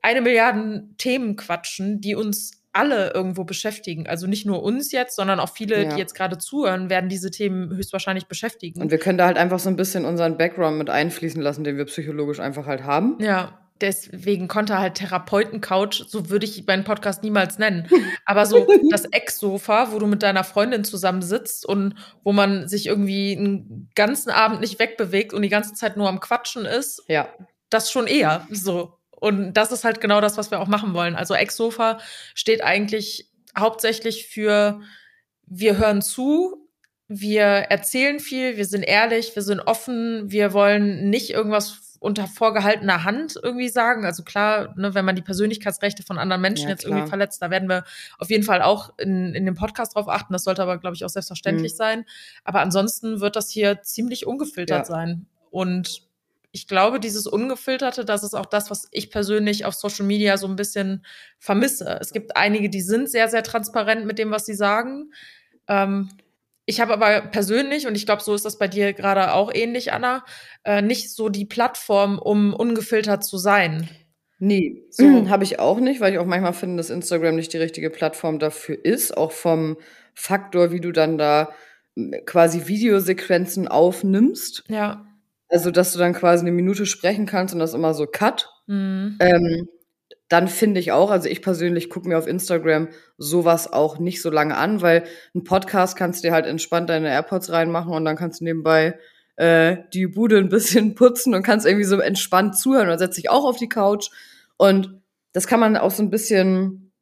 [0.03, 4.07] eine Milliarde Themen quatschen, die uns alle irgendwo beschäftigen.
[4.07, 5.95] Also nicht nur uns jetzt, sondern auch viele, ja.
[5.95, 8.83] die jetzt gerade zuhören, werden diese Themen höchstwahrscheinlich beschäftigen.
[8.83, 11.77] Und wir können da halt einfach so ein bisschen unseren Background mit einfließen lassen, den
[11.77, 13.17] wir psychologisch einfach halt haben.
[13.21, 17.89] Ja deswegen konnte halt Therapeuten-Couch, so würde ich meinen Podcast niemals nennen.
[18.25, 22.87] Aber so das Ecksofa, wo du mit deiner Freundin zusammen sitzt und wo man sich
[22.87, 27.29] irgendwie einen ganzen Abend nicht wegbewegt und die ganze Zeit nur am Quatschen ist, ja.
[27.71, 28.99] das schon eher so.
[29.11, 31.17] Und das ist halt genau das, was wir auch machen wollen.
[31.17, 31.99] Also Ecksofa
[32.35, 34.81] steht eigentlich hauptsächlich für
[35.47, 36.69] wir hören zu,
[37.09, 43.05] wir erzählen viel, wir sind ehrlich, wir sind offen, wir wollen nicht irgendwas unter vorgehaltener
[43.05, 44.05] Hand irgendwie sagen.
[44.05, 47.51] Also klar, ne, wenn man die Persönlichkeitsrechte von anderen Menschen ja, jetzt irgendwie verletzt, da
[47.51, 47.85] werden wir
[48.19, 50.35] auf jeden Fall auch in, in dem Podcast drauf achten.
[50.35, 51.77] Das sollte aber, glaube ich, auch selbstverständlich mhm.
[51.77, 52.05] sein.
[52.45, 54.85] Aber ansonsten wird das hier ziemlich ungefiltert ja.
[54.85, 55.27] sein.
[55.51, 56.03] Und
[56.53, 60.47] ich glaube, dieses Ungefilterte, das ist auch das, was ich persönlich auf Social Media so
[60.47, 61.07] ein bisschen
[61.39, 61.99] vermisse.
[62.01, 65.11] Es gibt einige, die sind sehr, sehr transparent mit dem, was sie sagen.
[65.69, 66.11] Ähm,
[66.67, 69.93] ich habe aber persönlich, und ich glaube, so ist das bei dir gerade auch ähnlich,
[69.93, 70.25] Anna,
[70.65, 73.89] äh, nicht so die Plattform, um ungefiltert zu sein.
[74.39, 77.59] Nee, so habe ich auch nicht, weil ich auch manchmal finde, dass Instagram nicht die
[77.59, 79.77] richtige Plattform dafür ist, auch vom
[80.15, 81.51] Faktor, wie du dann da
[82.27, 84.65] quasi Videosequenzen aufnimmst.
[84.69, 85.07] Ja.
[85.49, 88.51] Also, dass du dann quasi eine Minute sprechen kannst und das immer so cut.
[88.67, 89.17] Mhm.
[89.21, 89.69] Ähm,
[90.29, 94.31] dann finde ich auch, also ich persönlich gucke mir auf Instagram sowas auch nicht so
[94.31, 98.17] lange an, weil ein Podcast kannst du dir halt entspannt deine AirPods reinmachen und dann
[98.17, 98.99] kannst du nebenbei
[99.37, 103.31] äh, die Bude ein bisschen putzen und kannst irgendwie so entspannt zuhören oder setzt dich
[103.31, 104.11] auch auf die Couch
[104.57, 106.93] und das kann man auch so ein bisschen,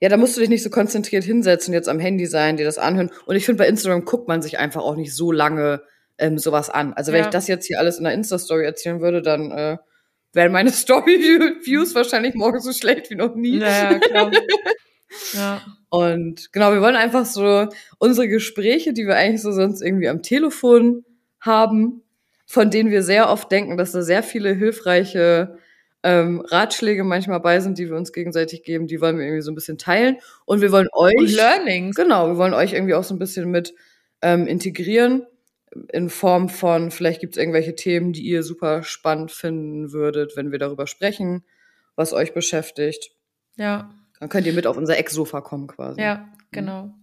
[0.00, 2.78] ja, da musst du dich nicht so konzentriert hinsetzen, jetzt am Handy sein, dir das
[2.78, 5.82] anhören und ich finde bei Instagram guckt man sich einfach auch nicht so lange
[6.18, 6.94] ähm, sowas an.
[6.94, 7.26] Also wenn ja.
[7.26, 9.76] ich das jetzt hier alles in der Insta-Story erzählen würde, dann äh,
[10.36, 13.58] wären meine Story-Views wahrscheinlich morgen so schlecht wie noch nie.
[13.58, 14.30] Naja, klar.
[15.32, 15.62] ja.
[15.88, 17.68] Und genau, wir wollen einfach so
[17.98, 21.04] unsere Gespräche, die wir eigentlich so sonst irgendwie am Telefon
[21.40, 22.02] haben,
[22.46, 25.58] von denen wir sehr oft denken, dass da sehr viele hilfreiche
[26.02, 29.50] ähm, Ratschläge manchmal bei sind, die wir uns gegenseitig geben, die wollen wir irgendwie so
[29.50, 30.18] ein bisschen teilen.
[30.44, 31.16] Und wir wollen euch.
[31.16, 31.96] Und Learnings.
[31.96, 33.74] Genau, wir wollen euch irgendwie auch so ein bisschen mit
[34.22, 35.26] ähm, integrieren
[35.92, 40.52] in Form von, vielleicht gibt es irgendwelche Themen, die ihr super spannend finden würdet, wenn
[40.52, 41.44] wir darüber sprechen,
[41.96, 43.10] was euch beschäftigt.
[43.56, 43.90] Ja.
[44.20, 46.00] Dann könnt ihr mit auf unser Ecksofa kommen quasi.
[46.00, 46.26] Ja, mhm.
[46.50, 46.94] genau.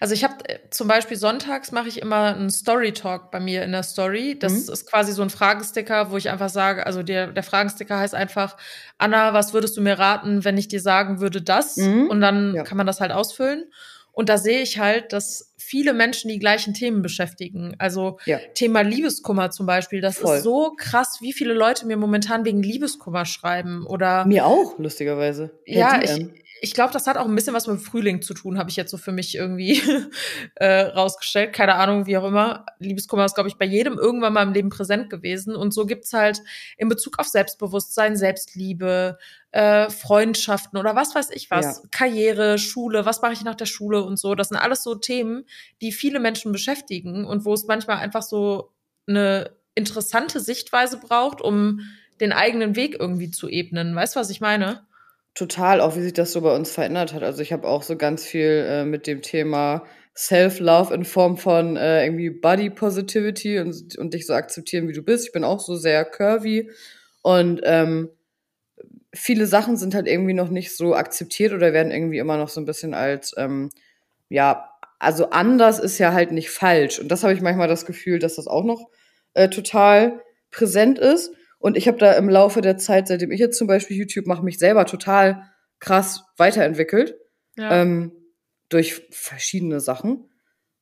[0.00, 3.62] Also ich habe äh, zum Beispiel sonntags mache ich immer einen Story Talk bei mir
[3.62, 4.38] in der Story.
[4.38, 4.72] Das mhm.
[4.72, 8.56] ist quasi so ein Fragesticker, wo ich einfach sage, also der, der Fragesticker heißt einfach,
[8.98, 11.76] Anna, was würdest du mir raten, wenn ich dir sagen würde das?
[11.76, 12.08] Mhm.
[12.08, 12.64] Und dann ja.
[12.64, 13.70] kann man das halt ausfüllen.
[14.12, 17.74] Und da sehe ich halt, dass viele Menschen die gleichen Themen beschäftigen.
[17.78, 18.38] Also ja.
[18.54, 20.00] Thema Liebeskummer zum Beispiel.
[20.00, 20.36] Das Voll.
[20.36, 24.26] ist so krass, wie viele Leute mir momentan wegen Liebeskummer schreiben oder.
[24.26, 25.50] Mir auch, lustigerweise.
[25.64, 26.28] Ja, ich,
[26.64, 28.92] ich glaube, das hat auch ein bisschen was mit Frühling zu tun, habe ich jetzt
[28.92, 29.82] so für mich irgendwie
[30.54, 31.52] äh, rausgestellt.
[31.52, 32.66] Keine Ahnung, wie auch immer.
[32.78, 35.56] Liebeskummer ist, glaube ich, bei jedem irgendwann mal im Leben präsent gewesen.
[35.56, 36.40] Und so gibt's halt
[36.76, 39.18] in Bezug auf Selbstbewusstsein, Selbstliebe,
[39.50, 41.88] äh, Freundschaften oder was weiß ich was, ja.
[41.90, 44.36] Karriere, Schule, was mache ich nach der Schule und so.
[44.36, 45.44] Das sind alles so Themen,
[45.80, 48.70] die viele Menschen beschäftigen und wo es manchmal einfach so
[49.08, 51.80] eine interessante Sichtweise braucht, um
[52.20, 53.96] den eigenen Weg irgendwie zu ebnen.
[53.96, 54.86] Weißt du, was ich meine?
[55.34, 57.22] Total, auch wie sich das so bei uns verändert hat.
[57.22, 61.76] Also ich habe auch so ganz viel äh, mit dem Thema Self-Love in Form von
[61.76, 65.26] äh, irgendwie Body Positivity und, und dich so akzeptieren, wie du bist.
[65.26, 66.70] Ich bin auch so sehr curvy
[67.22, 68.10] und ähm,
[69.14, 72.60] viele Sachen sind halt irgendwie noch nicht so akzeptiert oder werden irgendwie immer noch so
[72.60, 73.70] ein bisschen als, ähm,
[74.28, 74.68] ja,
[74.98, 76.98] also anders ist ja halt nicht falsch.
[76.98, 78.88] Und das habe ich manchmal das Gefühl, dass das auch noch
[79.34, 81.32] äh, total präsent ist.
[81.62, 84.42] Und ich habe da im Laufe der Zeit, seitdem ich jetzt zum Beispiel YouTube mache,
[84.42, 85.44] mich selber total
[85.78, 87.14] krass weiterentwickelt.
[87.56, 87.80] Ja.
[87.80, 88.10] Ähm,
[88.68, 90.28] durch verschiedene Sachen.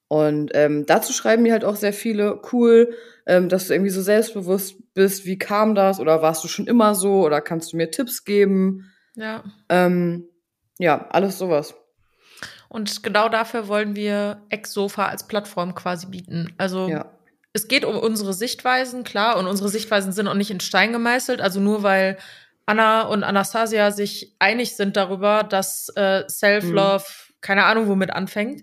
[0.08, 4.00] Und ähm, dazu schreiben mir halt auch sehr viele, cool, ähm, dass du irgendwie so
[4.00, 5.26] selbstbewusst bist.
[5.26, 6.00] Wie kam das?
[6.00, 7.26] Oder warst du schon immer so?
[7.26, 8.90] Oder kannst du mir Tipps geben?
[9.16, 9.44] Ja.
[9.68, 10.28] Ähm,
[10.78, 11.74] ja, alles sowas.
[12.70, 16.54] Und genau dafür wollen wir Ex-Sofa als Plattform quasi bieten.
[16.56, 17.19] Also ja
[17.52, 21.40] es geht um unsere Sichtweisen, klar, und unsere Sichtweisen sind auch nicht in Stein gemeißelt.
[21.40, 22.16] Also nur weil
[22.66, 27.34] Anna und Anastasia sich einig sind darüber, dass äh, Self-Love, mhm.
[27.40, 28.62] keine Ahnung, womit anfängt,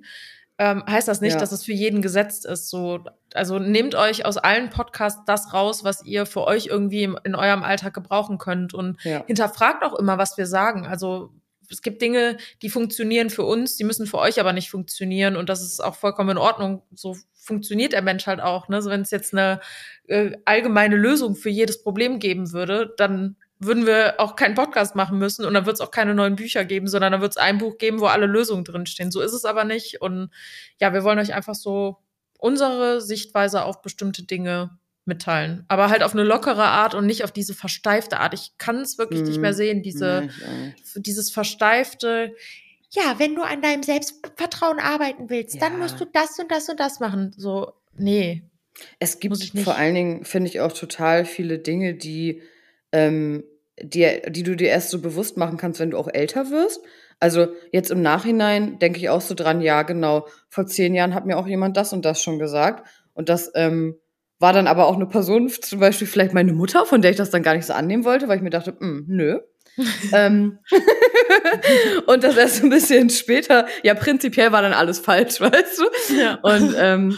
[0.59, 1.39] ähm, heißt das nicht, ja.
[1.39, 2.69] dass es für jeden gesetzt ist.
[2.69, 7.19] So, also nehmt euch aus allen Podcasts das raus, was ihr für euch irgendwie im,
[7.23, 9.23] in eurem Alltag gebrauchen könnt und ja.
[9.27, 10.87] hinterfragt auch immer, was wir sagen.
[10.87, 11.33] Also
[11.69, 15.49] es gibt Dinge, die funktionieren für uns, die müssen für euch aber nicht funktionieren und
[15.49, 16.83] das ist auch vollkommen in Ordnung.
[16.93, 18.67] So funktioniert der Mensch halt auch.
[18.67, 18.81] Ne?
[18.81, 19.59] So, wenn es jetzt eine
[20.07, 25.17] äh, allgemeine Lösung für jedes Problem geben würde, dann würden wir auch keinen Podcast machen
[25.17, 27.57] müssen und dann wird es auch keine neuen Bücher geben, sondern dann wird es ein
[27.57, 29.11] Buch geben, wo alle Lösungen drinstehen.
[29.11, 30.01] So ist es aber nicht.
[30.01, 30.29] Und
[30.79, 31.97] ja, wir wollen euch einfach so
[32.37, 34.77] unsere Sichtweise auf bestimmte Dinge
[35.07, 35.65] mitteilen.
[35.67, 38.33] Aber halt auf eine lockere Art und nicht auf diese versteifte Art.
[38.33, 39.27] Ich kann es wirklich mhm.
[39.27, 39.57] nicht mehr mhm.
[39.57, 42.35] sehen, diese, nee, dieses versteifte,
[42.91, 45.61] ja, wenn du an deinem Selbstvertrauen arbeiten willst, ja.
[45.61, 47.33] dann musst du das und das und das machen.
[47.35, 48.43] So, nee.
[48.99, 52.41] Es gibt vor allen Dingen, finde ich, auch total viele Dinge, die
[52.91, 53.43] ähm,
[53.81, 56.81] die, die du dir erst so bewusst machen kannst, wenn du auch älter wirst.
[57.19, 61.25] Also jetzt im Nachhinein denke ich auch so dran, ja, genau, vor zehn Jahren hat
[61.25, 62.87] mir auch jemand das und das schon gesagt.
[63.13, 63.97] Und das ähm,
[64.39, 67.31] war dann aber auch eine Person, zum Beispiel vielleicht meine Mutter, von der ich das
[67.31, 69.39] dann gar nicht so annehmen wollte, weil ich mir dachte, hm, nö.
[70.13, 70.59] ähm,
[72.07, 76.15] und das erst ein bisschen später, ja, prinzipiell war dann alles falsch, weißt du?
[76.15, 76.35] Ja.
[76.41, 77.17] Und ähm,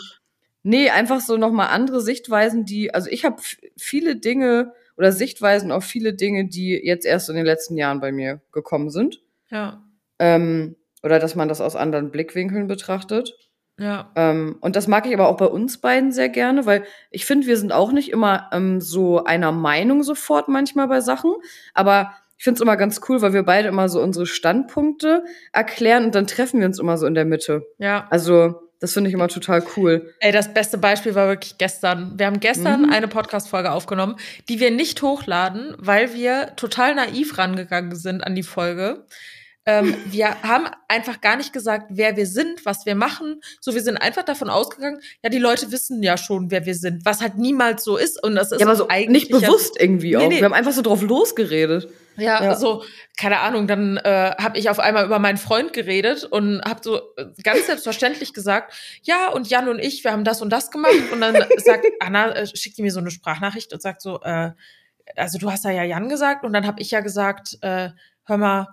[0.64, 3.42] nee, einfach so nochmal andere Sichtweisen, die, also ich habe
[3.78, 8.12] viele Dinge oder Sichtweisen auf viele Dinge, die jetzt erst in den letzten Jahren bei
[8.12, 9.22] mir gekommen sind.
[9.50, 9.82] Ja.
[10.20, 13.49] Ähm, oder dass man das aus anderen Blickwinkeln betrachtet.
[13.80, 14.12] Ja.
[14.16, 17.48] Ähm, und das mag ich aber auch bei uns beiden sehr gerne, weil ich finde,
[17.48, 21.34] wir sind auch nicht immer ähm, so einer Meinung sofort manchmal bei Sachen.
[21.74, 26.06] Aber ich finde es immer ganz cool, weil wir beide immer so unsere Standpunkte erklären
[26.06, 27.66] und dann treffen wir uns immer so in der Mitte.
[27.80, 28.08] Ja.
[28.10, 30.14] Also das finde ich immer total cool.
[30.22, 32.14] Ey, das beste Beispiel war wirklich gestern.
[32.18, 32.92] Wir haben gestern mhm.
[32.92, 34.16] eine Podcast-Folge aufgenommen,
[34.48, 39.06] die wir nicht hochladen, weil wir total naiv rangegangen sind an die Folge.
[39.66, 43.42] Ähm, wir haben einfach gar nicht gesagt, wer wir sind, was wir machen.
[43.60, 47.06] So, wir sind einfach davon ausgegangen, ja, die Leute wissen ja schon, wer wir sind,
[47.06, 48.24] was halt niemals so ist.
[48.24, 50.22] Und das ist ja, aber so eigentlich nicht bewusst ja, irgendwie auch.
[50.22, 50.38] Nee, nee.
[50.38, 51.90] Wir haben einfach so drauf losgeredet.
[52.18, 52.56] Ja, ja.
[52.56, 52.84] so,
[53.18, 56.98] keine Ahnung, dann äh, habe ich auf einmal über meinen Freund geredet und habe so
[57.18, 60.94] äh, ganz selbstverständlich gesagt, ja, und Jan und ich, wir haben das und das gemacht.
[61.12, 64.52] Und dann sagt Anna, äh, schickt die mir so eine Sprachnachricht und sagt so, äh,
[65.16, 67.90] also du hast da ja Jan gesagt und dann habe ich ja gesagt, äh,
[68.26, 68.68] hör mal,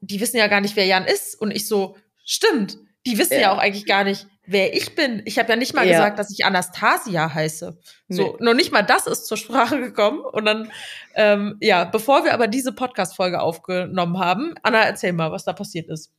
[0.00, 1.40] die wissen ja gar nicht, wer Jan ist.
[1.40, 5.22] Und ich so, stimmt, die wissen ja, ja auch eigentlich gar nicht, wer ich bin.
[5.24, 5.92] Ich habe ja nicht mal ja.
[5.92, 7.78] gesagt, dass ich Anastasia heiße.
[8.08, 8.36] So, nee.
[8.40, 10.20] nur nicht mal das ist zur Sprache gekommen.
[10.20, 10.70] Und dann,
[11.14, 15.88] ähm, ja, bevor wir aber diese Podcast-Folge aufgenommen haben, Anna, erzähl mal, was da passiert
[15.88, 16.12] ist.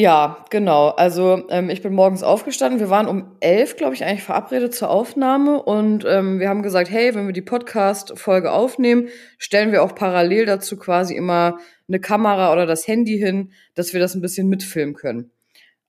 [0.00, 0.88] Ja, genau.
[0.88, 2.80] Also ähm, ich bin morgens aufgestanden.
[2.80, 5.62] Wir waren um elf, glaube ich, eigentlich verabredet zur Aufnahme.
[5.62, 10.46] Und ähm, wir haben gesagt, hey, wenn wir die Podcast-Folge aufnehmen, stellen wir auch parallel
[10.46, 14.94] dazu quasi immer eine Kamera oder das Handy hin, dass wir das ein bisschen mitfilmen
[14.94, 15.32] können.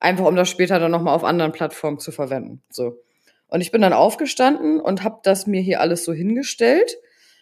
[0.02, 2.62] Einfach um das später dann nochmal auf anderen Plattformen zu verwenden.
[2.70, 2.98] So.
[3.48, 6.98] Und ich bin dann aufgestanden und habe das mir hier alles so hingestellt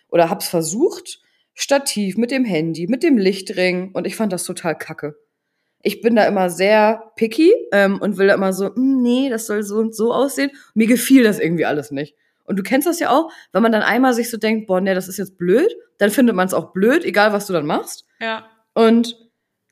[0.07, 1.19] oder hab's versucht.
[1.55, 5.15] Stativ mit dem Handy, mit dem Lichtring und ich fand das total kacke.
[5.81, 9.47] Ich bin da immer sehr picky ähm, und will da immer so, hm, nee, das
[9.47, 10.51] soll so und so aussehen.
[10.73, 12.15] Mir gefiel das irgendwie alles nicht.
[12.43, 14.95] Und du kennst das ja auch, wenn man dann einmal sich so denkt, boah, nee,
[14.95, 18.05] das ist jetzt blöd, dann findet man es auch blöd, egal was du dann machst.
[18.19, 18.45] Ja.
[18.73, 19.17] Und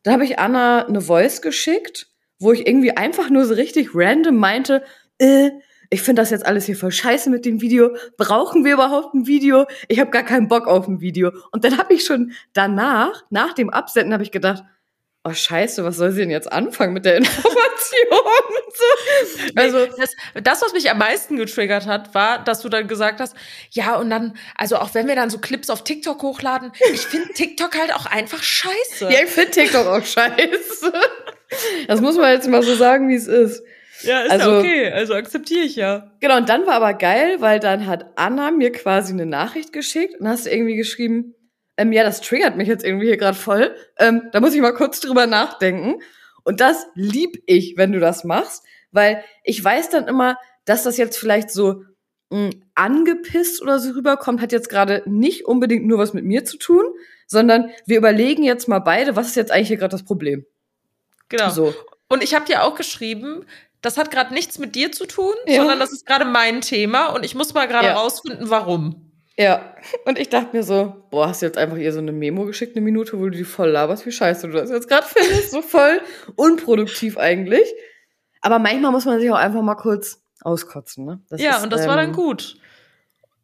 [0.03, 2.07] da habe ich Anna eine Voice geschickt
[2.39, 4.83] wo ich irgendwie einfach nur so richtig random meinte,
[5.17, 5.51] äh,
[5.89, 7.95] ich finde das jetzt alles hier voll scheiße mit dem Video.
[8.17, 9.65] Brauchen wir überhaupt ein Video?
[9.87, 11.31] Ich habe gar keinen Bock auf ein Video.
[11.51, 14.65] Und dann habe ich schon danach, nach dem Absenden, habe ich gedacht,
[15.27, 17.57] oh scheiße, was soll sie denn jetzt anfangen mit der Information?
[18.73, 19.51] so.
[19.55, 23.35] Also das, das, was mich am meisten getriggert hat, war, dass du dann gesagt hast,
[23.71, 27.33] ja und dann, also auch wenn wir dann so Clips auf TikTok hochladen, ich finde
[27.33, 29.05] TikTok halt auch einfach scheiße.
[29.09, 30.93] Ja, ich finde TikTok auch scheiße.
[31.87, 33.63] Das muss man jetzt mal so sagen, wie es ist.
[34.03, 34.91] Ja, ist also, ja okay.
[34.91, 36.11] Also akzeptiere ich ja.
[36.19, 40.19] Genau, und dann war aber geil, weil dann hat Anna mir quasi eine Nachricht geschickt
[40.19, 41.33] und hast irgendwie geschrieben,
[41.77, 43.75] ähm, ja, das triggert mich jetzt irgendwie hier gerade voll.
[43.97, 46.01] Ähm, da muss ich mal kurz drüber nachdenken.
[46.43, 50.97] Und das lieb ich, wenn du das machst, weil ich weiß dann immer, dass das
[50.97, 51.83] jetzt vielleicht so
[52.29, 56.45] mh, hm, angepisst oder so rüberkommt, hat jetzt gerade nicht unbedingt nur was mit mir
[56.45, 56.85] zu tun,
[57.27, 60.45] sondern wir überlegen jetzt mal beide, was ist jetzt eigentlich hier gerade das Problem?
[61.29, 61.49] Genau.
[61.49, 61.73] So.
[62.07, 63.45] Und ich habe dir auch geschrieben,
[63.81, 65.57] das hat gerade nichts mit dir zu tun, ja.
[65.57, 67.93] sondern das ist gerade mein Thema und ich muss mal gerade ja.
[67.95, 69.06] rausfinden, warum.
[69.39, 72.45] Ja, und ich dachte mir so, boah, hast du jetzt einfach ihr so eine Memo
[72.45, 75.51] geschickt, eine Minute, wo du die voll laberst, wie scheiße du das jetzt gerade findest,
[75.51, 76.01] so voll
[76.35, 77.71] unproduktiv eigentlich.
[78.41, 81.21] Aber manchmal muss man sich auch einfach mal kurz auskotzen, ne?
[81.29, 82.57] Das ja, ist, und das ähm, war dann ähm, gut.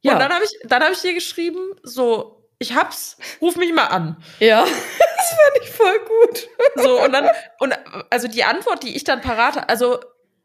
[0.02, 0.14] Ja.
[0.14, 3.86] Und dann habe ich, dann habe ich dir geschrieben, so, ich hab's, ruf mich mal
[3.86, 4.18] an.
[4.40, 4.64] Ja,
[5.18, 6.50] das fand ich voll gut.
[6.76, 7.30] So, und dann,
[7.60, 7.78] und
[8.10, 10.00] also die Antwort, die ich dann parat, also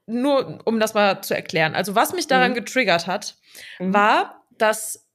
[0.05, 1.75] nur um das mal zu erklären.
[1.75, 2.57] Also, was mich daran mhm.
[2.57, 3.37] getriggert hat,
[3.79, 3.95] mhm.
[3.95, 5.08] war, dass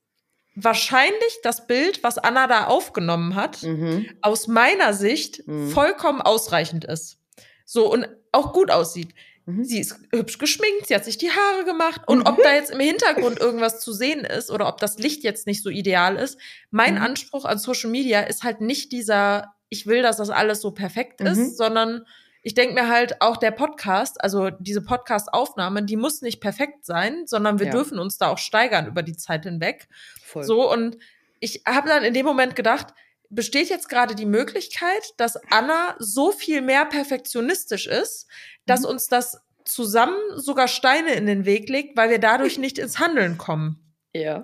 [0.55, 4.09] wahrscheinlich das Bild, was Anna da aufgenommen hat, mhm.
[4.21, 5.69] aus meiner Sicht mhm.
[5.69, 7.17] vollkommen ausreichend ist.
[7.65, 9.13] So und auch gut aussieht.
[9.45, 9.63] Mhm.
[9.63, 12.01] Sie ist hübsch geschminkt, sie hat sich die Haare gemacht.
[12.07, 12.27] Und mhm.
[12.27, 15.63] ob da jetzt im Hintergrund irgendwas zu sehen ist oder ob das Licht jetzt nicht
[15.63, 16.37] so ideal ist,
[16.71, 17.01] mein mhm.
[17.01, 21.19] Anspruch an Social Media ist halt nicht dieser, ich will, dass das alles so perfekt
[21.21, 21.49] ist, mhm.
[21.51, 22.05] sondern
[22.43, 27.23] ich denke mir halt auch der Podcast, also diese Podcast-Aufnahme, die muss nicht perfekt sein,
[27.25, 27.71] sondern wir ja.
[27.71, 29.87] dürfen uns da auch steigern über die Zeit hinweg.
[30.21, 30.43] Voll.
[30.43, 30.97] So und
[31.39, 32.93] ich habe dann in dem Moment gedacht,
[33.29, 38.27] besteht jetzt gerade die Möglichkeit, dass Anna so viel mehr perfektionistisch ist,
[38.65, 38.87] dass mhm.
[38.87, 43.37] uns das zusammen sogar Steine in den Weg legt, weil wir dadurch nicht ins Handeln
[43.37, 43.95] kommen.
[44.13, 44.43] Ja.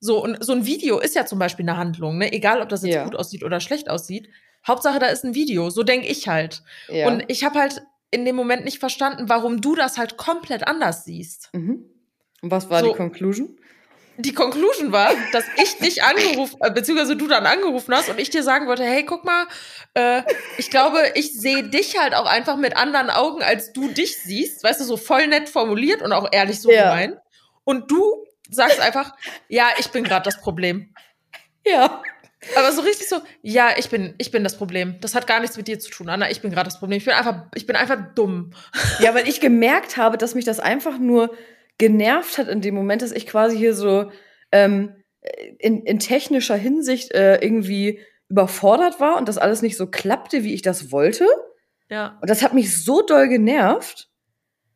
[0.00, 2.32] So, und so ein Video ist ja zum Beispiel eine Handlung, ne?
[2.32, 3.04] Egal, ob das jetzt ja.
[3.04, 4.28] gut aussieht oder schlecht aussieht.
[4.66, 5.70] Hauptsache, da ist ein Video.
[5.70, 6.62] So denke ich halt.
[6.88, 7.08] Ja.
[7.08, 11.04] Und ich habe halt in dem Moment nicht verstanden, warum du das halt komplett anders
[11.04, 11.50] siehst.
[11.52, 11.84] Mhm.
[12.42, 13.58] Und was war so, die Conclusion?
[14.16, 18.30] die Conclusion war, dass ich dich angerufen, äh, beziehungsweise du dann angerufen hast und ich
[18.30, 19.46] dir sagen wollte, hey, guck mal,
[19.94, 20.22] äh,
[20.56, 24.62] ich glaube, ich sehe dich halt auch einfach mit anderen Augen, als du dich siehst.
[24.62, 26.90] Weißt du, so voll nett formuliert und auch ehrlich so ja.
[26.90, 27.18] gemeint.
[27.64, 29.12] Und du sagst einfach,
[29.48, 30.94] ja, ich bin gerade das Problem.
[31.66, 32.02] Ja.
[32.56, 34.96] Aber so richtig so, ja, ich bin, ich bin das Problem.
[35.00, 36.30] Das hat gar nichts mit dir zu tun, Anna.
[36.30, 36.98] Ich bin gerade das Problem.
[36.98, 38.52] Ich bin einfach, ich bin einfach dumm.
[39.00, 41.34] Ja, weil ich gemerkt habe, dass mich das einfach nur
[41.78, 44.10] genervt hat in dem Moment, dass ich quasi hier so
[44.52, 44.94] ähm,
[45.58, 50.54] in, in technischer Hinsicht äh, irgendwie überfordert war und das alles nicht so klappte, wie
[50.54, 51.26] ich das wollte.
[51.88, 52.18] Ja.
[52.20, 54.08] Und das hat mich so doll genervt,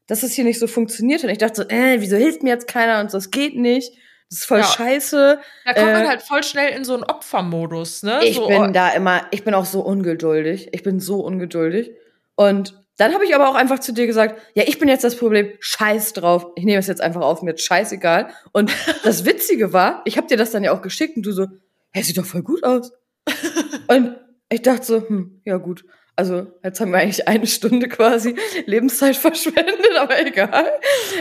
[0.07, 1.24] dass es hier nicht so funktioniert.
[1.24, 3.92] Und ich dachte so, äh, wieso hilft mir jetzt keiner und so, das geht nicht.
[4.30, 4.64] Das ist voll ja.
[4.64, 5.40] scheiße.
[5.64, 8.20] Da kommt man äh, halt voll schnell in so einen Opfermodus, ne?
[8.24, 8.70] Ich so, bin oh.
[8.70, 10.68] da immer, ich bin auch so ungeduldig.
[10.72, 11.92] Ich bin so ungeduldig.
[12.34, 15.16] Und dann habe ich aber auch einfach zu dir gesagt, ja, ich bin jetzt das
[15.16, 16.46] Problem, scheiß drauf.
[16.56, 18.28] Ich nehme es jetzt einfach auf, mir scheißegal.
[18.52, 18.72] Und
[19.04, 21.46] das Witzige war, ich habe dir das dann ja auch geschickt und du so,
[21.92, 22.92] hey, sieht doch voll gut aus.
[23.88, 24.16] und
[24.50, 25.84] ich dachte so, hm, ja gut.
[26.16, 28.34] Also jetzt haben wir eigentlich eine Stunde quasi
[28.66, 30.68] Lebenszeit verschwendet, aber egal.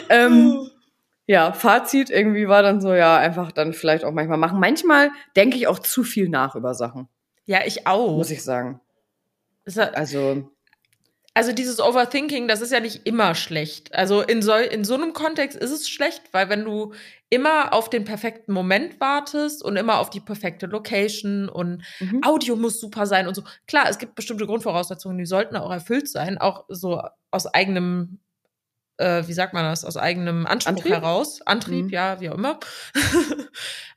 [0.10, 0.72] Ähm,
[1.28, 4.60] ja, Fazit irgendwie war dann so, ja, einfach dann vielleicht auch manchmal machen.
[4.60, 7.08] Manchmal denke ich auch zu viel nach über Sachen.
[7.46, 8.18] Ja, ich auch.
[8.18, 8.82] Muss ich sagen.
[9.94, 10.50] Also
[11.38, 13.94] also dieses Overthinking, das ist ja nicht immer schlecht.
[13.94, 16.94] Also in so, in so einem Kontext ist es schlecht, weil wenn du
[17.30, 22.24] immer auf den perfekten Moment wartest und immer auf die perfekte Location und mhm.
[22.24, 23.44] Audio muss super sein und so.
[23.68, 28.20] Klar, es gibt bestimmte Grundvoraussetzungen, die sollten auch erfüllt sein, auch so aus eigenem,
[28.98, 30.94] äh, wie sagt man das, aus eigenem Anspruch Antrieb?
[30.94, 31.42] heraus.
[31.46, 31.92] Antrieb, mhm.
[31.92, 32.60] ja, wie auch immer.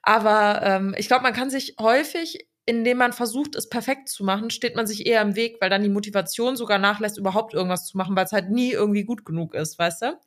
[0.02, 4.50] Aber ähm, ich glaube, man kann sich häufig indem man versucht, es perfekt zu machen,
[4.50, 7.96] steht man sich eher im Weg, weil dann die Motivation sogar nachlässt, überhaupt irgendwas zu
[7.96, 10.18] machen, weil es halt nie irgendwie gut genug ist, weißt du?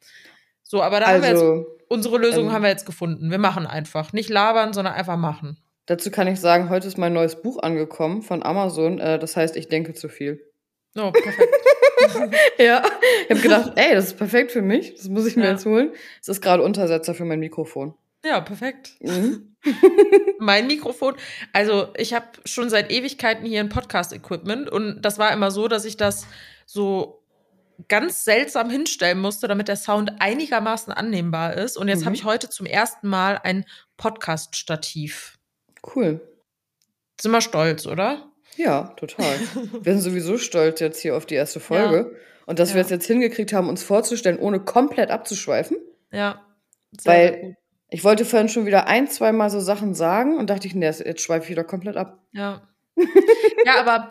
[0.62, 3.32] So, aber da also, haben wir jetzt, also, unsere Lösung ähm, haben wir jetzt gefunden.
[3.32, 4.12] Wir machen einfach.
[4.12, 5.58] Nicht labern, sondern einfach machen.
[5.86, 9.00] Dazu kann ich sagen, heute ist mein neues Buch angekommen von Amazon.
[9.00, 10.44] Äh, das heißt, ich denke zu viel.
[10.96, 11.54] Oh, perfekt.
[12.58, 12.84] ja,
[13.24, 14.96] ich habe gedacht, ey, das ist perfekt für mich.
[14.96, 15.52] Das muss ich mir ja.
[15.52, 15.92] jetzt holen.
[16.22, 17.96] Es ist gerade Untersetzer für mein Mikrofon.
[18.26, 18.92] Ja, perfekt.
[19.02, 19.56] Mhm.
[20.40, 21.16] mein Mikrofon.
[21.52, 25.86] Also ich habe schon seit Ewigkeiten hier ein Podcast-Equipment und das war immer so, dass
[25.86, 26.28] ich das
[26.66, 27.24] so
[27.90, 31.76] ganz seltsam hinstellen musste, damit der Sound einigermaßen annehmbar ist.
[31.76, 32.06] Und jetzt mhm.
[32.06, 33.66] habe ich heute zum ersten Mal ein
[33.98, 35.38] Podcast-Stativ.
[35.96, 36.22] Cool.
[37.20, 38.33] Sind wir stolz, oder?
[38.58, 39.40] Ja, total.
[39.82, 42.12] wir sind sowieso stolz jetzt hier auf die erste Folge.
[42.12, 42.20] Ja.
[42.46, 42.76] Und dass ja.
[42.76, 45.78] wir es jetzt hingekriegt haben, uns vorzustellen, ohne komplett abzuschweifen.
[46.12, 46.42] Ja.
[47.00, 47.58] Sehr, Weil sehr
[47.94, 50.86] ich wollte vorhin schon wieder ein, zwei Mal so Sachen sagen und dachte ich, nee,
[50.86, 52.24] jetzt schweife ich wieder komplett ab.
[52.32, 52.68] Ja.
[53.66, 54.10] ja, aber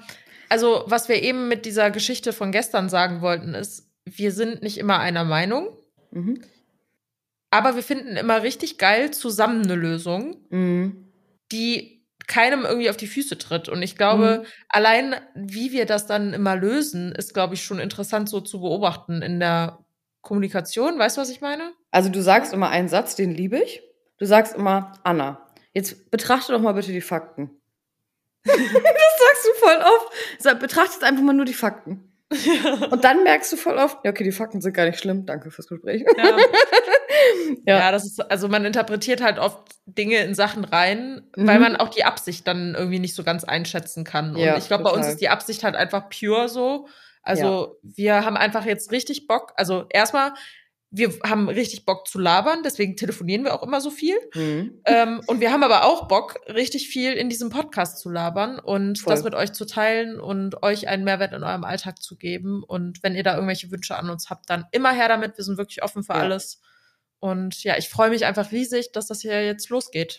[0.48, 4.78] also, was wir eben mit dieser Geschichte von gestern sagen wollten, ist, wir sind nicht
[4.78, 5.76] immer einer Meinung.
[6.12, 6.42] Mhm.
[7.50, 11.08] Aber wir finden immer richtig geil zusammen eine Lösung, mhm.
[11.50, 13.68] die keinem irgendwie auf die Füße tritt.
[13.68, 14.46] Und ich glaube, mhm.
[14.68, 19.22] allein wie wir das dann immer lösen, ist, glaube ich, schon interessant so zu beobachten
[19.22, 19.78] in der
[20.20, 20.98] Kommunikation.
[20.98, 21.72] Weißt du, was ich meine?
[21.90, 23.82] Also du sagst immer einen Satz, den liebe ich.
[24.18, 27.50] Du sagst immer, Anna, jetzt betrachte doch mal bitte die Fakten.
[28.44, 30.12] das sagst du voll oft.
[30.38, 32.12] Sag, betrachte jetzt einfach mal nur die Fakten.
[32.32, 32.86] Ja.
[32.90, 35.26] Und dann merkst du voll oft, ja, okay, die Fakten sind gar nicht schlimm.
[35.26, 36.04] Danke fürs Gespräch.
[36.16, 36.36] Ja.
[37.66, 37.78] ja.
[37.78, 37.92] ja.
[37.92, 41.46] das ist, also man interpretiert halt oft Dinge in Sachen rein, mhm.
[41.46, 44.36] weil man auch die Absicht dann irgendwie nicht so ganz einschätzen kann.
[44.36, 46.86] Und ja, ich glaube, bei uns ist die Absicht halt einfach pure so.
[47.22, 47.90] Also ja.
[47.96, 49.52] wir haben einfach jetzt richtig Bock.
[49.56, 50.32] Also erstmal,
[50.90, 54.16] wir haben richtig Bock zu labern, deswegen telefonieren wir auch immer so viel.
[54.34, 54.82] Mhm.
[54.84, 58.98] Ähm, und wir haben aber auch Bock, richtig viel in diesem Podcast zu labern und
[58.98, 59.14] Voll.
[59.14, 62.62] das mit euch zu teilen und euch einen Mehrwert in eurem Alltag zu geben.
[62.62, 65.38] Und wenn ihr da irgendwelche Wünsche an uns habt, dann immer her damit.
[65.38, 66.20] Wir sind wirklich offen für ja.
[66.20, 66.60] alles.
[67.22, 70.18] Und ja, ich freue mich einfach riesig, dass das hier jetzt losgeht.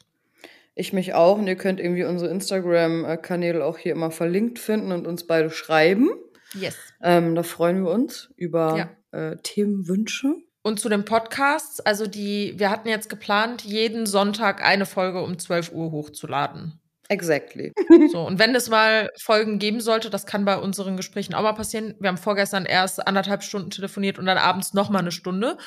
[0.74, 1.38] Ich mich auch.
[1.38, 6.12] Und ihr könnt irgendwie unsere Instagram-Kanäle auch hier immer verlinkt finden und uns beide schreiben.
[6.54, 6.78] Yes.
[7.02, 9.20] Ähm, da freuen wir uns über ja.
[9.20, 10.36] äh, Themenwünsche.
[10.62, 15.38] Und zu den Podcasts, also die, wir hatten jetzt geplant, jeden Sonntag eine Folge um
[15.38, 16.80] 12 Uhr hochzuladen.
[17.10, 17.74] Exactly.
[18.14, 21.52] So, und wenn es mal Folgen geben sollte, das kann bei unseren Gesprächen auch mal
[21.52, 21.96] passieren.
[22.00, 25.58] Wir haben vorgestern erst anderthalb Stunden telefoniert und dann abends noch mal eine Stunde.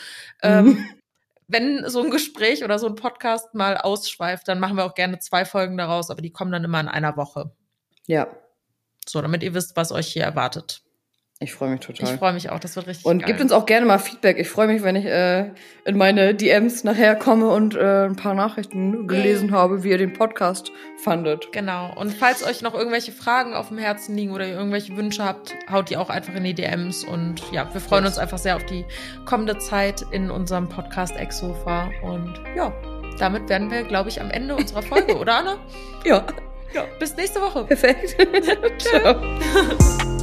[0.42, 0.78] Ähm,
[1.48, 5.18] wenn so ein Gespräch oder so ein Podcast mal ausschweift, dann machen wir auch gerne
[5.18, 7.52] zwei Folgen daraus, aber die kommen dann immer in einer Woche.
[8.06, 8.28] Ja.
[9.08, 10.82] So, damit ihr wisst, was euch hier erwartet.
[11.38, 12.14] Ich freue mich total.
[12.14, 13.26] Ich freue mich auch, das wird richtig Und geil.
[13.26, 14.38] gebt uns auch gerne mal Feedback.
[14.38, 15.50] Ich freue mich, wenn ich äh,
[15.84, 20.14] in meine DMs nachher komme und äh, ein paar Nachrichten gelesen habe, wie ihr den
[20.14, 21.52] Podcast fandet.
[21.52, 21.92] Genau.
[21.94, 25.54] Und falls euch noch irgendwelche Fragen auf dem Herzen liegen oder ihr irgendwelche Wünsche habt,
[25.70, 27.04] haut die auch einfach in die DMs.
[27.04, 28.86] Und ja, wir freuen uns einfach sehr auf die
[29.26, 31.90] kommende Zeit in unserem Podcast Exofa.
[32.02, 32.72] Und ja,
[33.18, 35.58] damit werden wir, glaube ich, am Ende unserer Folge, oder Anna?
[36.06, 36.24] Ja.
[36.72, 36.84] Ja.
[36.98, 37.64] Bis nächste Woche.
[37.64, 38.16] Perfekt.
[38.78, 40.15] Ciao.